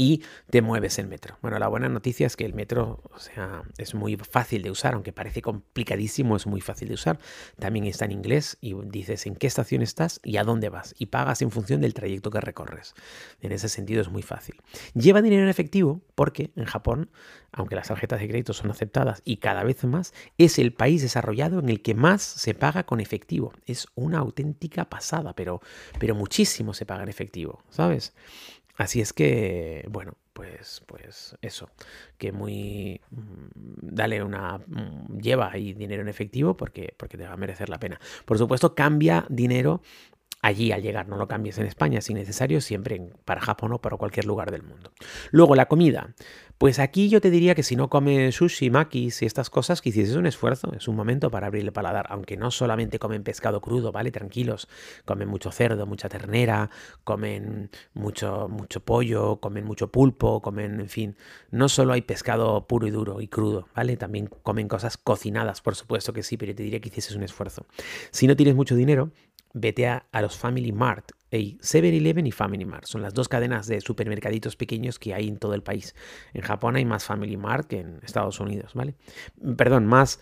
Y 0.00 0.22
te 0.48 0.62
mueves 0.62 0.98
en 0.98 1.10
metro. 1.10 1.36
Bueno, 1.42 1.58
la 1.58 1.68
buena 1.68 1.90
noticia 1.90 2.26
es 2.26 2.34
que 2.34 2.46
el 2.46 2.54
metro, 2.54 3.02
o 3.12 3.18
sea, 3.18 3.64
es 3.76 3.94
muy 3.94 4.16
fácil 4.16 4.62
de 4.62 4.70
usar, 4.70 4.94
aunque 4.94 5.12
parece 5.12 5.42
complicadísimo, 5.42 6.36
es 6.36 6.46
muy 6.46 6.62
fácil 6.62 6.88
de 6.88 6.94
usar. 6.94 7.18
También 7.58 7.84
está 7.84 8.06
en 8.06 8.12
inglés 8.12 8.56
y 8.62 8.74
dices 8.86 9.26
en 9.26 9.36
qué 9.36 9.46
estación 9.46 9.82
estás 9.82 10.18
y 10.24 10.38
a 10.38 10.44
dónde 10.44 10.70
vas 10.70 10.94
y 10.98 11.06
pagas 11.06 11.42
en 11.42 11.50
función 11.50 11.82
del 11.82 11.92
trayecto 11.92 12.30
que 12.30 12.40
recorres. 12.40 12.94
En 13.42 13.52
ese 13.52 13.68
sentido 13.68 14.00
es 14.00 14.08
muy 14.08 14.22
fácil. 14.22 14.54
Lleva 14.94 15.20
dinero 15.20 15.42
en 15.42 15.50
efectivo 15.50 16.00
porque 16.14 16.50
en 16.56 16.64
Japón, 16.64 17.10
aunque 17.52 17.74
las 17.74 17.88
tarjetas 17.88 18.20
de 18.20 18.28
crédito 18.28 18.54
son 18.54 18.70
aceptadas 18.70 19.20
y 19.26 19.36
cada 19.36 19.64
vez 19.64 19.84
más, 19.84 20.14
es 20.38 20.58
el 20.58 20.72
país 20.72 21.02
desarrollado 21.02 21.58
en 21.58 21.68
el 21.68 21.82
que 21.82 21.94
más 21.94 22.22
se 22.22 22.54
paga 22.54 22.84
con 22.84 23.00
efectivo. 23.00 23.52
Es 23.66 23.86
una 23.96 24.20
auténtica 24.20 24.88
pasada, 24.88 25.34
pero, 25.34 25.60
pero 25.98 26.14
muchísimo 26.14 26.72
se 26.72 26.86
paga 26.86 27.02
en 27.02 27.10
efectivo, 27.10 27.62
¿sabes? 27.68 28.14
Así 28.80 29.02
es 29.02 29.12
que, 29.12 29.84
bueno, 29.90 30.16
pues, 30.32 30.82
pues 30.86 31.36
eso, 31.42 31.68
que 32.16 32.32
muy, 32.32 33.02
mm, 33.10 33.48
dale 33.82 34.22
una, 34.22 34.56
mm, 34.56 35.18
lleva 35.18 35.52
ahí 35.52 35.74
dinero 35.74 36.00
en 36.00 36.08
efectivo 36.08 36.56
porque, 36.56 36.94
porque 36.96 37.18
te 37.18 37.26
va 37.26 37.34
a 37.34 37.36
merecer 37.36 37.68
la 37.68 37.78
pena. 37.78 38.00
Por 38.24 38.38
supuesto, 38.38 38.74
cambia 38.74 39.26
dinero 39.28 39.82
allí 40.42 40.72
al 40.72 40.82
llegar, 40.82 41.08
no 41.08 41.16
lo 41.16 41.28
cambies 41.28 41.58
en 41.58 41.66
España 41.66 42.00
si 42.00 42.14
necesario, 42.14 42.60
siempre 42.60 43.12
para 43.24 43.40
Japón 43.40 43.72
o 43.72 43.80
para 43.80 43.96
cualquier 43.96 44.24
lugar 44.24 44.50
del 44.50 44.62
mundo. 44.62 44.92
Luego 45.30 45.54
la 45.54 45.66
comida. 45.66 46.14
Pues 46.60 46.78
aquí 46.78 47.08
yo 47.08 47.22
te 47.22 47.30
diría 47.30 47.54
que 47.54 47.62
si 47.62 47.74
no 47.74 47.88
comes 47.88 48.34
sushi, 48.34 48.68
makis 48.68 49.22
y 49.22 49.24
estas 49.24 49.48
cosas, 49.48 49.80
que 49.80 49.88
hicieses 49.88 50.14
un 50.16 50.26
esfuerzo, 50.26 50.70
es 50.76 50.88
un 50.88 50.94
momento 50.94 51.30
para 51.30 51.46
abrir 51.46 51.64
el 51.64 51.72
paladar, 51.72 52.04
aunque 52.10 52.36
no 52.36 52.50
solamente 52.50 52.98
comen 52.98 53.22
pescado 53.22 53.62
crudo, 53.62 53.92
¿vale? 53.92 54.10
Tranquilos, 54.10 54.68
comen 55.06 55.26
mucho 55.26 55.52
cerdo, 55.52 55.86
mucha 55.86 56.10
ternera, 56.10 56.68
comen 57.02 57.70
mucho, 57.94 58.48
mucho 58.50 58.80
pollo, 58.84 59.40
comen 59.40 59.64
mucho 59.64 59.90
pulpo, 59.90 60.42
comen, 60.42 60.80
en 60.80 60.90
fin, 60.90 61.16
no 61.50 61.70
solo 61.70 61.94
hay 61.94 62.02
pescado 62.02 62.66
puro 62.66 62.86
y 62.86 62.90
duro 62.90 63.22
y 63.22 63.28
crudo, 63.28 63.66
¿vale? 63.74 63.96
También 63.96 64.26
comen 64.42 64.68
cosas 64.68 64.98
cocinadas, 64.98 65.62
por 65.62 65.76
supuesto 65.76 66.12
que 66.12 66.22
sí, 66.22 66.36
pero 66.36 66.54
te 66.54 66.62
diría 66.62 66.80
que 66.80 66.90
hicieses 66.90 67.16
un 67.16 67.22
esfuerzo. 67.22 67.64
Si 68.10 68.26
no 68.26 68.36
tienes 68.36 68.54
mucho 68.54 68.74
dinero, 68.74 69.12
vete 69.52 69.88
a, 69.88 70.06
los 70.20 70.36
Family 70.36 70.72
Mart. 70.72 71.12
7-Eleven 71.30 72.26
y 72.26 72.32
Family 72.32 72.64
Mart 72.64 72.86
son 72.86 73.02
las 73.02 73.14
dos 73.14 73.28
cadenas 73.28 73.68
de 73.68 73.80
supermercaditos 73.80 74.56
pequeños 74.56 74.98
que 74.98 75.14
hay 75.14 75.28
en 75.28 75.38
todo 75.38 75.54
el 75.54 75.62
país. 75.62 75.94
En 76.34 76.42
Japón 76.42 76.74
hay 76.74 76.84
más 76.84 77.04
Family 77.04 77.36
Mart 77.36 77.68
que 77.68 77.80
en 77.80 78.00
Estados 78.02 78.40
Unidos, 78.40 78.72
¿vale? 78.74 78.96
Perdón, 79.56 79.86
más 79.86 80.18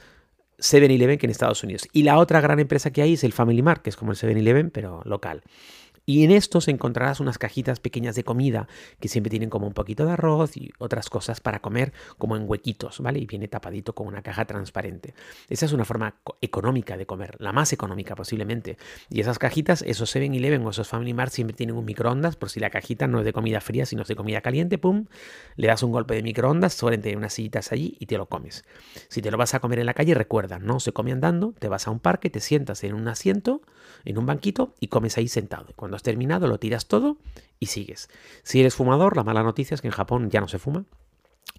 7-Eleven 0.58 1.18
que 1.18 1.26
en 1.26 1.30
Estados 1.30 1.62
Unidos. 1.62 1.88
Y 1.92 2.02
la 2.02 2.18
otra 2.18 2.40
gran 2.40 2.60
empresa 2.60 2.90
que 2.90 3.00
hay 3.00 3.14
es 3.14 3.24
el 3.24 3.32
Family 3.32 3.62
Mart, 3.62 3.82
que 3.82 3.90
es 3.90 3.96
como 3.96 4.12
el 4.12 4.18
7-Eleven, 4.18 4.70
pero 4.70 5.02
local. 5.04 5.42
Y 6.08 6.24
en 6.24 6.30
estos 6.30 6.68
encontrarás 6.68 7.20
unas 7.20 7.36
cajitas 7.36 7.80
pequeñas 7.80 8.16
de 8.16 8.24
comida 8.24 8.66
que 8.98 9.08
siempre 9.08 9.28
tienen 9.28 9.50
como 9.50 9.66
un 9.66 9.74
poquito 9.74 10.06
de 10.06 10.12
arroz 10.12 10.56
y 10.56 10.72
otras 10.78 11.10
cosas 11.10 11.40
para 11.40 11.60
comer 11.60 11.92
como 12.16 12.34
en 12.34 12.48
huequitos, 12.48 13.00
¿vale? 13.00 13.18
Y 13.18 13.26
viene 13.26 13.46
tapadito 13.46 13.94
con 13.94 14.06
una 14.06 14.22
caja 14.22 14.46
transparente. 14.46 15.12
Esa 15.50 15.66
es 15.66 15.72
una 15.74 15.84
forma 15.84 16.14
económica 16.40 16.96
de 16.96 17.04
comer, 17.04 17.36
la 17.40 17.52
más 17.52 17.74
económica 17.74 18.14
posiblemente. 18.14 18.78
Y 19.10 19.20
esas 19.20 19.38
cajitas, 19.38 19.82
esos 19.82 20.16
7-Eleven 20.16 20.64
o 20.64 20.70
esos 20.70 20.88
Family 20.88 21.12
Mart 21.12 21.30
siempre 21.30 21.54
tienen 21.54 21.76
un 21.76 21.84
microondas 21.84 22.36
por 22.36 22.48
si 22.48 22.58
la 22.58 22.70
cajita 22.70 23.06
no 23.06 23.18
es 23.18 23.26
de 23.26 23.34
comida 23.34 23.60
fría, 23.60 23.84
sino 23.84 24.00
es 24.00 24.08
de 24.08 24.16
comida 24.16 24.40
caliente, 24.40 24.78
pum, 24.78 25.04
le 25.56 25.66
das 25.66 25.82
un 25.82 25.92
golpe 25.92 26.14
de 26.14 26.22
microondas, 26.22 26.72
suelen 26.72 27.02
tener 27.02 27.18
unas 27.18 27.34
sillitas 27.34 27.70
allí 27.70 27.98
y 28.00 28.06
te 28.06 28.16
lo 28.16 28.30
comes. 28.30 28.64
Si 29.08 29.20
te 29.20 29.30
lo 29.30 29.36
vas 29.36 29.52
a 29.52 29.60
comer 29.60 29.78
en 29.80 29.84
la 29.84 29.92
calle, 29.92 30.14
recuerda, 30.14 30.58
no 30.58 30.80
se 30.80 30.92
come 30.92 31.12
andando, 31.12 31.52
te 31.58 31.68
vas 31.68 31.86
a 31.86 31.90
un 31.90 32.00
parque, 32.00 32.30
te 32.30 32.40
sientas 32.40 32.82
en 32.82 32.94
un 32.94 33.08
asiento, 33.08 33.60
en 34.06 34.16
un 34.16 34.24
banquito 34.24 34.72
y 34.80 34.88
comes 34.88 35.18
ahí 35.18 35.28
sentado. 35.28 35.66
Cuando 35.76 35.97
terminado, 36.02 36.46
lo 36.46 36.58
tiras 36.58 36.86
todo 36.86 37.18
y 37.58 37.66
sigues. 37.66 38.08
Si 38.42 38.60
eres 38.60 38.74
fumador, 38.74 39.16
la 39.16 39.24
mala 39.24 39.42
noticia 39.42 39.74
es 39.74 39.80
que 39.80 39.88
en 39.88 39.92
Japón 39.92 40.30
ya 40.30 40.40
no 40.40 40.48
se 40.48 40.58
fuma 40.58 40.84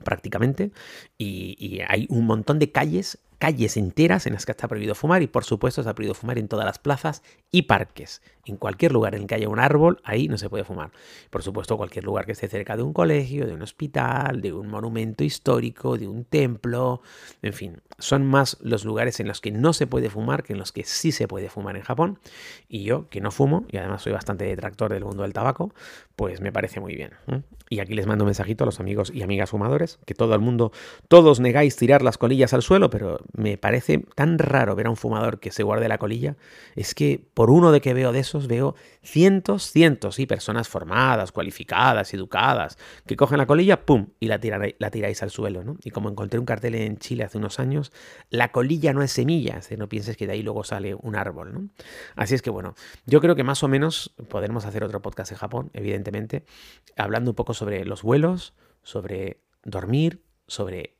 prácticamente 0.03 0.71
y 1.17 1.81
hay 1.87 2.05
un 2.09 2.25
montón 2.25 2.59
de 2.59 2.71
calles 2.71 3.19
calles 3.39 3.77
enteras 3.77 4.27
en 4.27 4.33
las 4.33 4.45
que 4.45 4.51
está 4.51 4.67
prohibido 4.67 4.93
fumar 4.95 5.21
y 5.23 5.27
por 5.27 5.45
supuesto 5.45 5.81
está 5.81 5.95
prohibido 5.95 6.13
fumar 6.13 6.37
en 6.37 6.47
todas 6.47 6.65
las 6.65 6.77
plazas 6.77 7.23
y 7.51 7.63
parques. 7.63 8.21
En 8.45 8.57
cualquier 8.57 8.91
lugar 8.91 9.15
en 9.15 9.21
el 9.21 9.27
que 9.27 9.35
haya 9.35 9.47
un 9.47 9.59
árbol, 9.59 10.01
ahí 10.03 10.27
no 10.27 10.37
se 10.37 10.49
puede 10.49 10.63
fumar. 10.63 10.91
Por 11.29 11.43
supuesto, 11.43 11.77
cualquier 11.77 12.03
lugar 12.03 12.25
que 12.25 12.33
esté 12.33 12.47
cerca 12.47 12.75
de 12.75 12.83
un 12.83 12.93
colegio, 12.93 13.45
de 13.47 13.53
un 13.53 13.61
hospital, 13.61 14.41
de 14.41 14.53
un 14.53 14.67
monumento 14.67 15.23
histórico, 15.23 15.97
de 15.97 16.07
un 16.07 16.25
templo, 16.25 17.01
en 17.41 17.53
fin, 17.53 17.81
son 17.97 18.25
más 18.25 18.57
los 18.61 18.85
lugares 18.85 19.19
en 19.19 19.27
los 19.27 19.39
que 19.39 19.51
no 19.51 19.73
se 19.73 19.87
puede 19.87 20.09
fumar 20.09 20.43
que 20.43 20.53
en 20.53 20.59
los 20.59 20.71
que 20.71 20.83
sí 20.83 21.11
se 21.11 21.27
puede 21.27 21.49
fumar 21.49 21.75
en 21.77 21.83
Japón. 21.83 22.19
Y 22.67 22.83
yo, 22.83 23.07
que 23.09 23.21
no 23.21 23.31
fumo, 23.31 23.65
y 23.69 23.77
además 23.77 24.01
soy 24.01 24.13
bastante 24.13 24.45
detractor 24.45 24.91
del 24.91 25.05
mundo 25.05 25.23
del 25.23 25.33
tabaco, 25.33 25.73
pues 26.15 26.41
me 26.41 26.51
parece 26.51 26.79
muy 26.79 26.95
bien. 26.95 27.11
Y 27.69 27.79
aquí 27.79 27.93
les 27.93 28.07
mando 28.07 28.23
un 28.23 28.27
mensajito 28.27 28.63
a 28.63 28.65
los 28.65 28.79
amigos 28.79 29.11
y 29.13 29.21
amigas 29.21 29.51
fumadores, 29.51 29.99
que 30.05 30.15
todo 30.15 30.33
el 30.33 30.41
mundo, 30.41 30.71
todos 31.07 31.39
negáis 31.39 31.75
tirar 31.75 32.01
las 32.01 32.17
colillas 32.17 32.53
al 32.53 32.63
suelo, 32.63 32.89
pero 32.89 33.19
me 33.33 33.57
parece 33.57 34.05
tan 34.15 34.39
raro 34.39 34.75
ver 34.75 34.87
a 34.87 34.89
un 34.89 34.97
fumador 34.97 35.39
que 35.39 35.51
se 35.51 35.63
guarde 35.63 35.87
la 35.87 35.97
colilla, 35.97 36.35
es 36.75 36.95
que 36.95 37.23
por 37.33 37.49
uno 37.49 37.71
de 37.71 37.81
que 37.81 37.93
veo 37.93 38.11
de 38.11 38.19
esos, 38.19 38.47
veo 38.47 38.75
cientos, 39.01 39.71
cientos, 39.71 40.19
y 40.19 40.25
personas 40.25 40.67
formadas, 40.67 41.31
cualificadas, 41.31 42.13
educadas, 42.13 42.77
que 43.05 43.15
cogen 43.15 43.37
la 43.37 43.45
colilla, 43.45 43.85
¡pum! 43.85 44.07
y 44.19 44.27
la, 44.27 44.39
la 44.77 44.91
tiráis 44.91 45.21
al 45.23 45.29
suelo, 45.29 45.63
¿no? 45.63 45.77
Y 45.83 45.91
como 45.91 46.09
encontré 46.09 46.39
un 46.39 46.45
cartel 46.45 46.75
en 46.75 46.97
Chile 46.97 47.23
hace 47.23 47.37
unos 47.37 47.59
años, 47.59 47.91
la 48.29 48.51
colilla 48.51 48.93
no 48.93 49.01
es 49.01 49.11
semilla, 49.11 49.59
no 49.77 49.89
pienses 49.89 50.17
que 50.17 50.27
de 50.27 50.33
ahí 50.33 50.41
luego 50.41 50.63
sale 50.63 50.95
un 50.95 51.15
árbol, 51.15 51.53
¿no? 51.53 51.69
Así 52.15 52.35
es 52.35 52.41
que 52.41 52.49
bueno, 52.49 52.75
yo 53.05 53.21
creo 53.21 53.35
que 53.35 53.43
más 53.43 53.63
o 53.63 53.67
menos 53.67 54.13
podremos 54.29 54.65
hacer 54.65 54.83
otro 54.83 55.01
podcast 55.01 55.31
en 55.31 55.37
Japón, 55.37 55.69
evidentemente, 55.73 56.45
hablando 56.95 57.31
un 57.31 57.35
poco 57.35 57.53
sobre 57.53 57.85
los 57.85 58.03
vuelos, 58.03 58.53
sobre 58.83 59.41
dormir, 59.63 60.23
sobre 60.47 60.98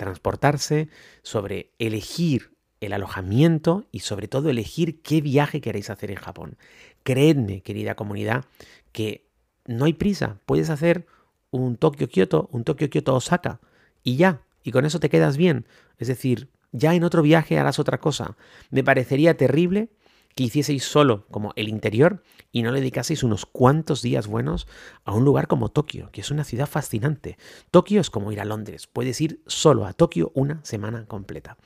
transportarse, 0.00 0.88
sobre 1.22 1.70
elegir 1.78 2.52
el 2.80 2.94
alojamiento 2.94 3.86
y 3.92 4.00
sobre 4.00 4.28
todo 4.28 4.48
elegir 4.48 5.02
qué 5.02 5.20
viaje 5.20 5.60
queréis 5.60 5.90
hacer 5.90 6.10
en 6.10 6.16
Japón. 6.16 6.56
Creedme, 7.02 7.60
querida 7.60 7.94
comunidad, 7.94 8.46
que 8.92 9.26
no 9.66 9.84
hay 9.84 9.92
prisa. 9.92 10.38
Puedes 10.46 10.70
hacer 10.70 11.06
un 11.50 11.76
Tokio-Kyoto, 11.76 12.48
un 12.50 12.64
Tokio-Kyoto-Osaka 12.64 13.60
y 14.02 14.16
ya, 14.16 14.42
y 14.64 14.72
con 14.72 14.86
eso 14.86 15.00
te 15.00 15.10
quedas 15.10 15.36
bien. 15.36 15.66
Es 15.98 16.08
decir, 16.08 16.48
ya 16.72 16.94
en 16.94 17.04
otro 17.04 17.20
viaje 17.20 17.58
harás 17.58 17.78
otra 17.78 17.98
cosa. 17.98 18.36
Me 18.70 18.82
parecería 18.82 19.36
terrible 19.36 19.90
que 20.34 20.44
hicieseis 20.44 20.84
solo 20.84 21.26
como 21.30 21.52
el 21.56 21.68
interior 21.68 22.22
y 22.52 22.62
no 22.62 22.72
le 22.72 22.80
dedicaseis 22.80 23.22
unos 23.22 23.46
cuantos 23.46 24.02
días 24.02 24.26
buenos 24.26 24.66
a 25.04 25.12
un 25.12 25.24
lugar 25.24 25.46
como 25.46 25.68
Tokio, 25.68 26.10
que 26.12 26.20
es 26.20 26.30
una 26.30 26.44
ciudad 26.44 26.66
fascinante. 26.66 27.36
Tokio 27.70 28.00
es 28.00 28.10
como 28.10 28.32
ir 28.32 28.40
a 28.40 28.44
Londres, 28.44 28.86
puedes 28.86 29.20
ir 29.20 29.42
solo 29.46 29.86
a 29.86 29.92
Tokio 29.92 30.32
una 30.34 30.64
semana 30.64 31.06
completa. 31.06 31.56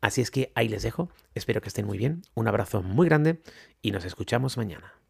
Así 0.00 0.20
es 0.20 0.30
que 0.30 0.52
ahí 0.54 0.68
les 0.68 0.82
dejo, 0.82 1.10
espero 1.34 1.60
que 1.60 1.68
estén 1.68 1.86
muy 1.86 1.98
bien, 1.98 2.22
un 2.34 2.48
abrazo 2.48 2.82
muy 2.82 3.06
grande 3.06 3.42
y 3.82 3.90
nos 3.90 4.04
escuchamos 4.04 4.56
mañana. 4.56 5.01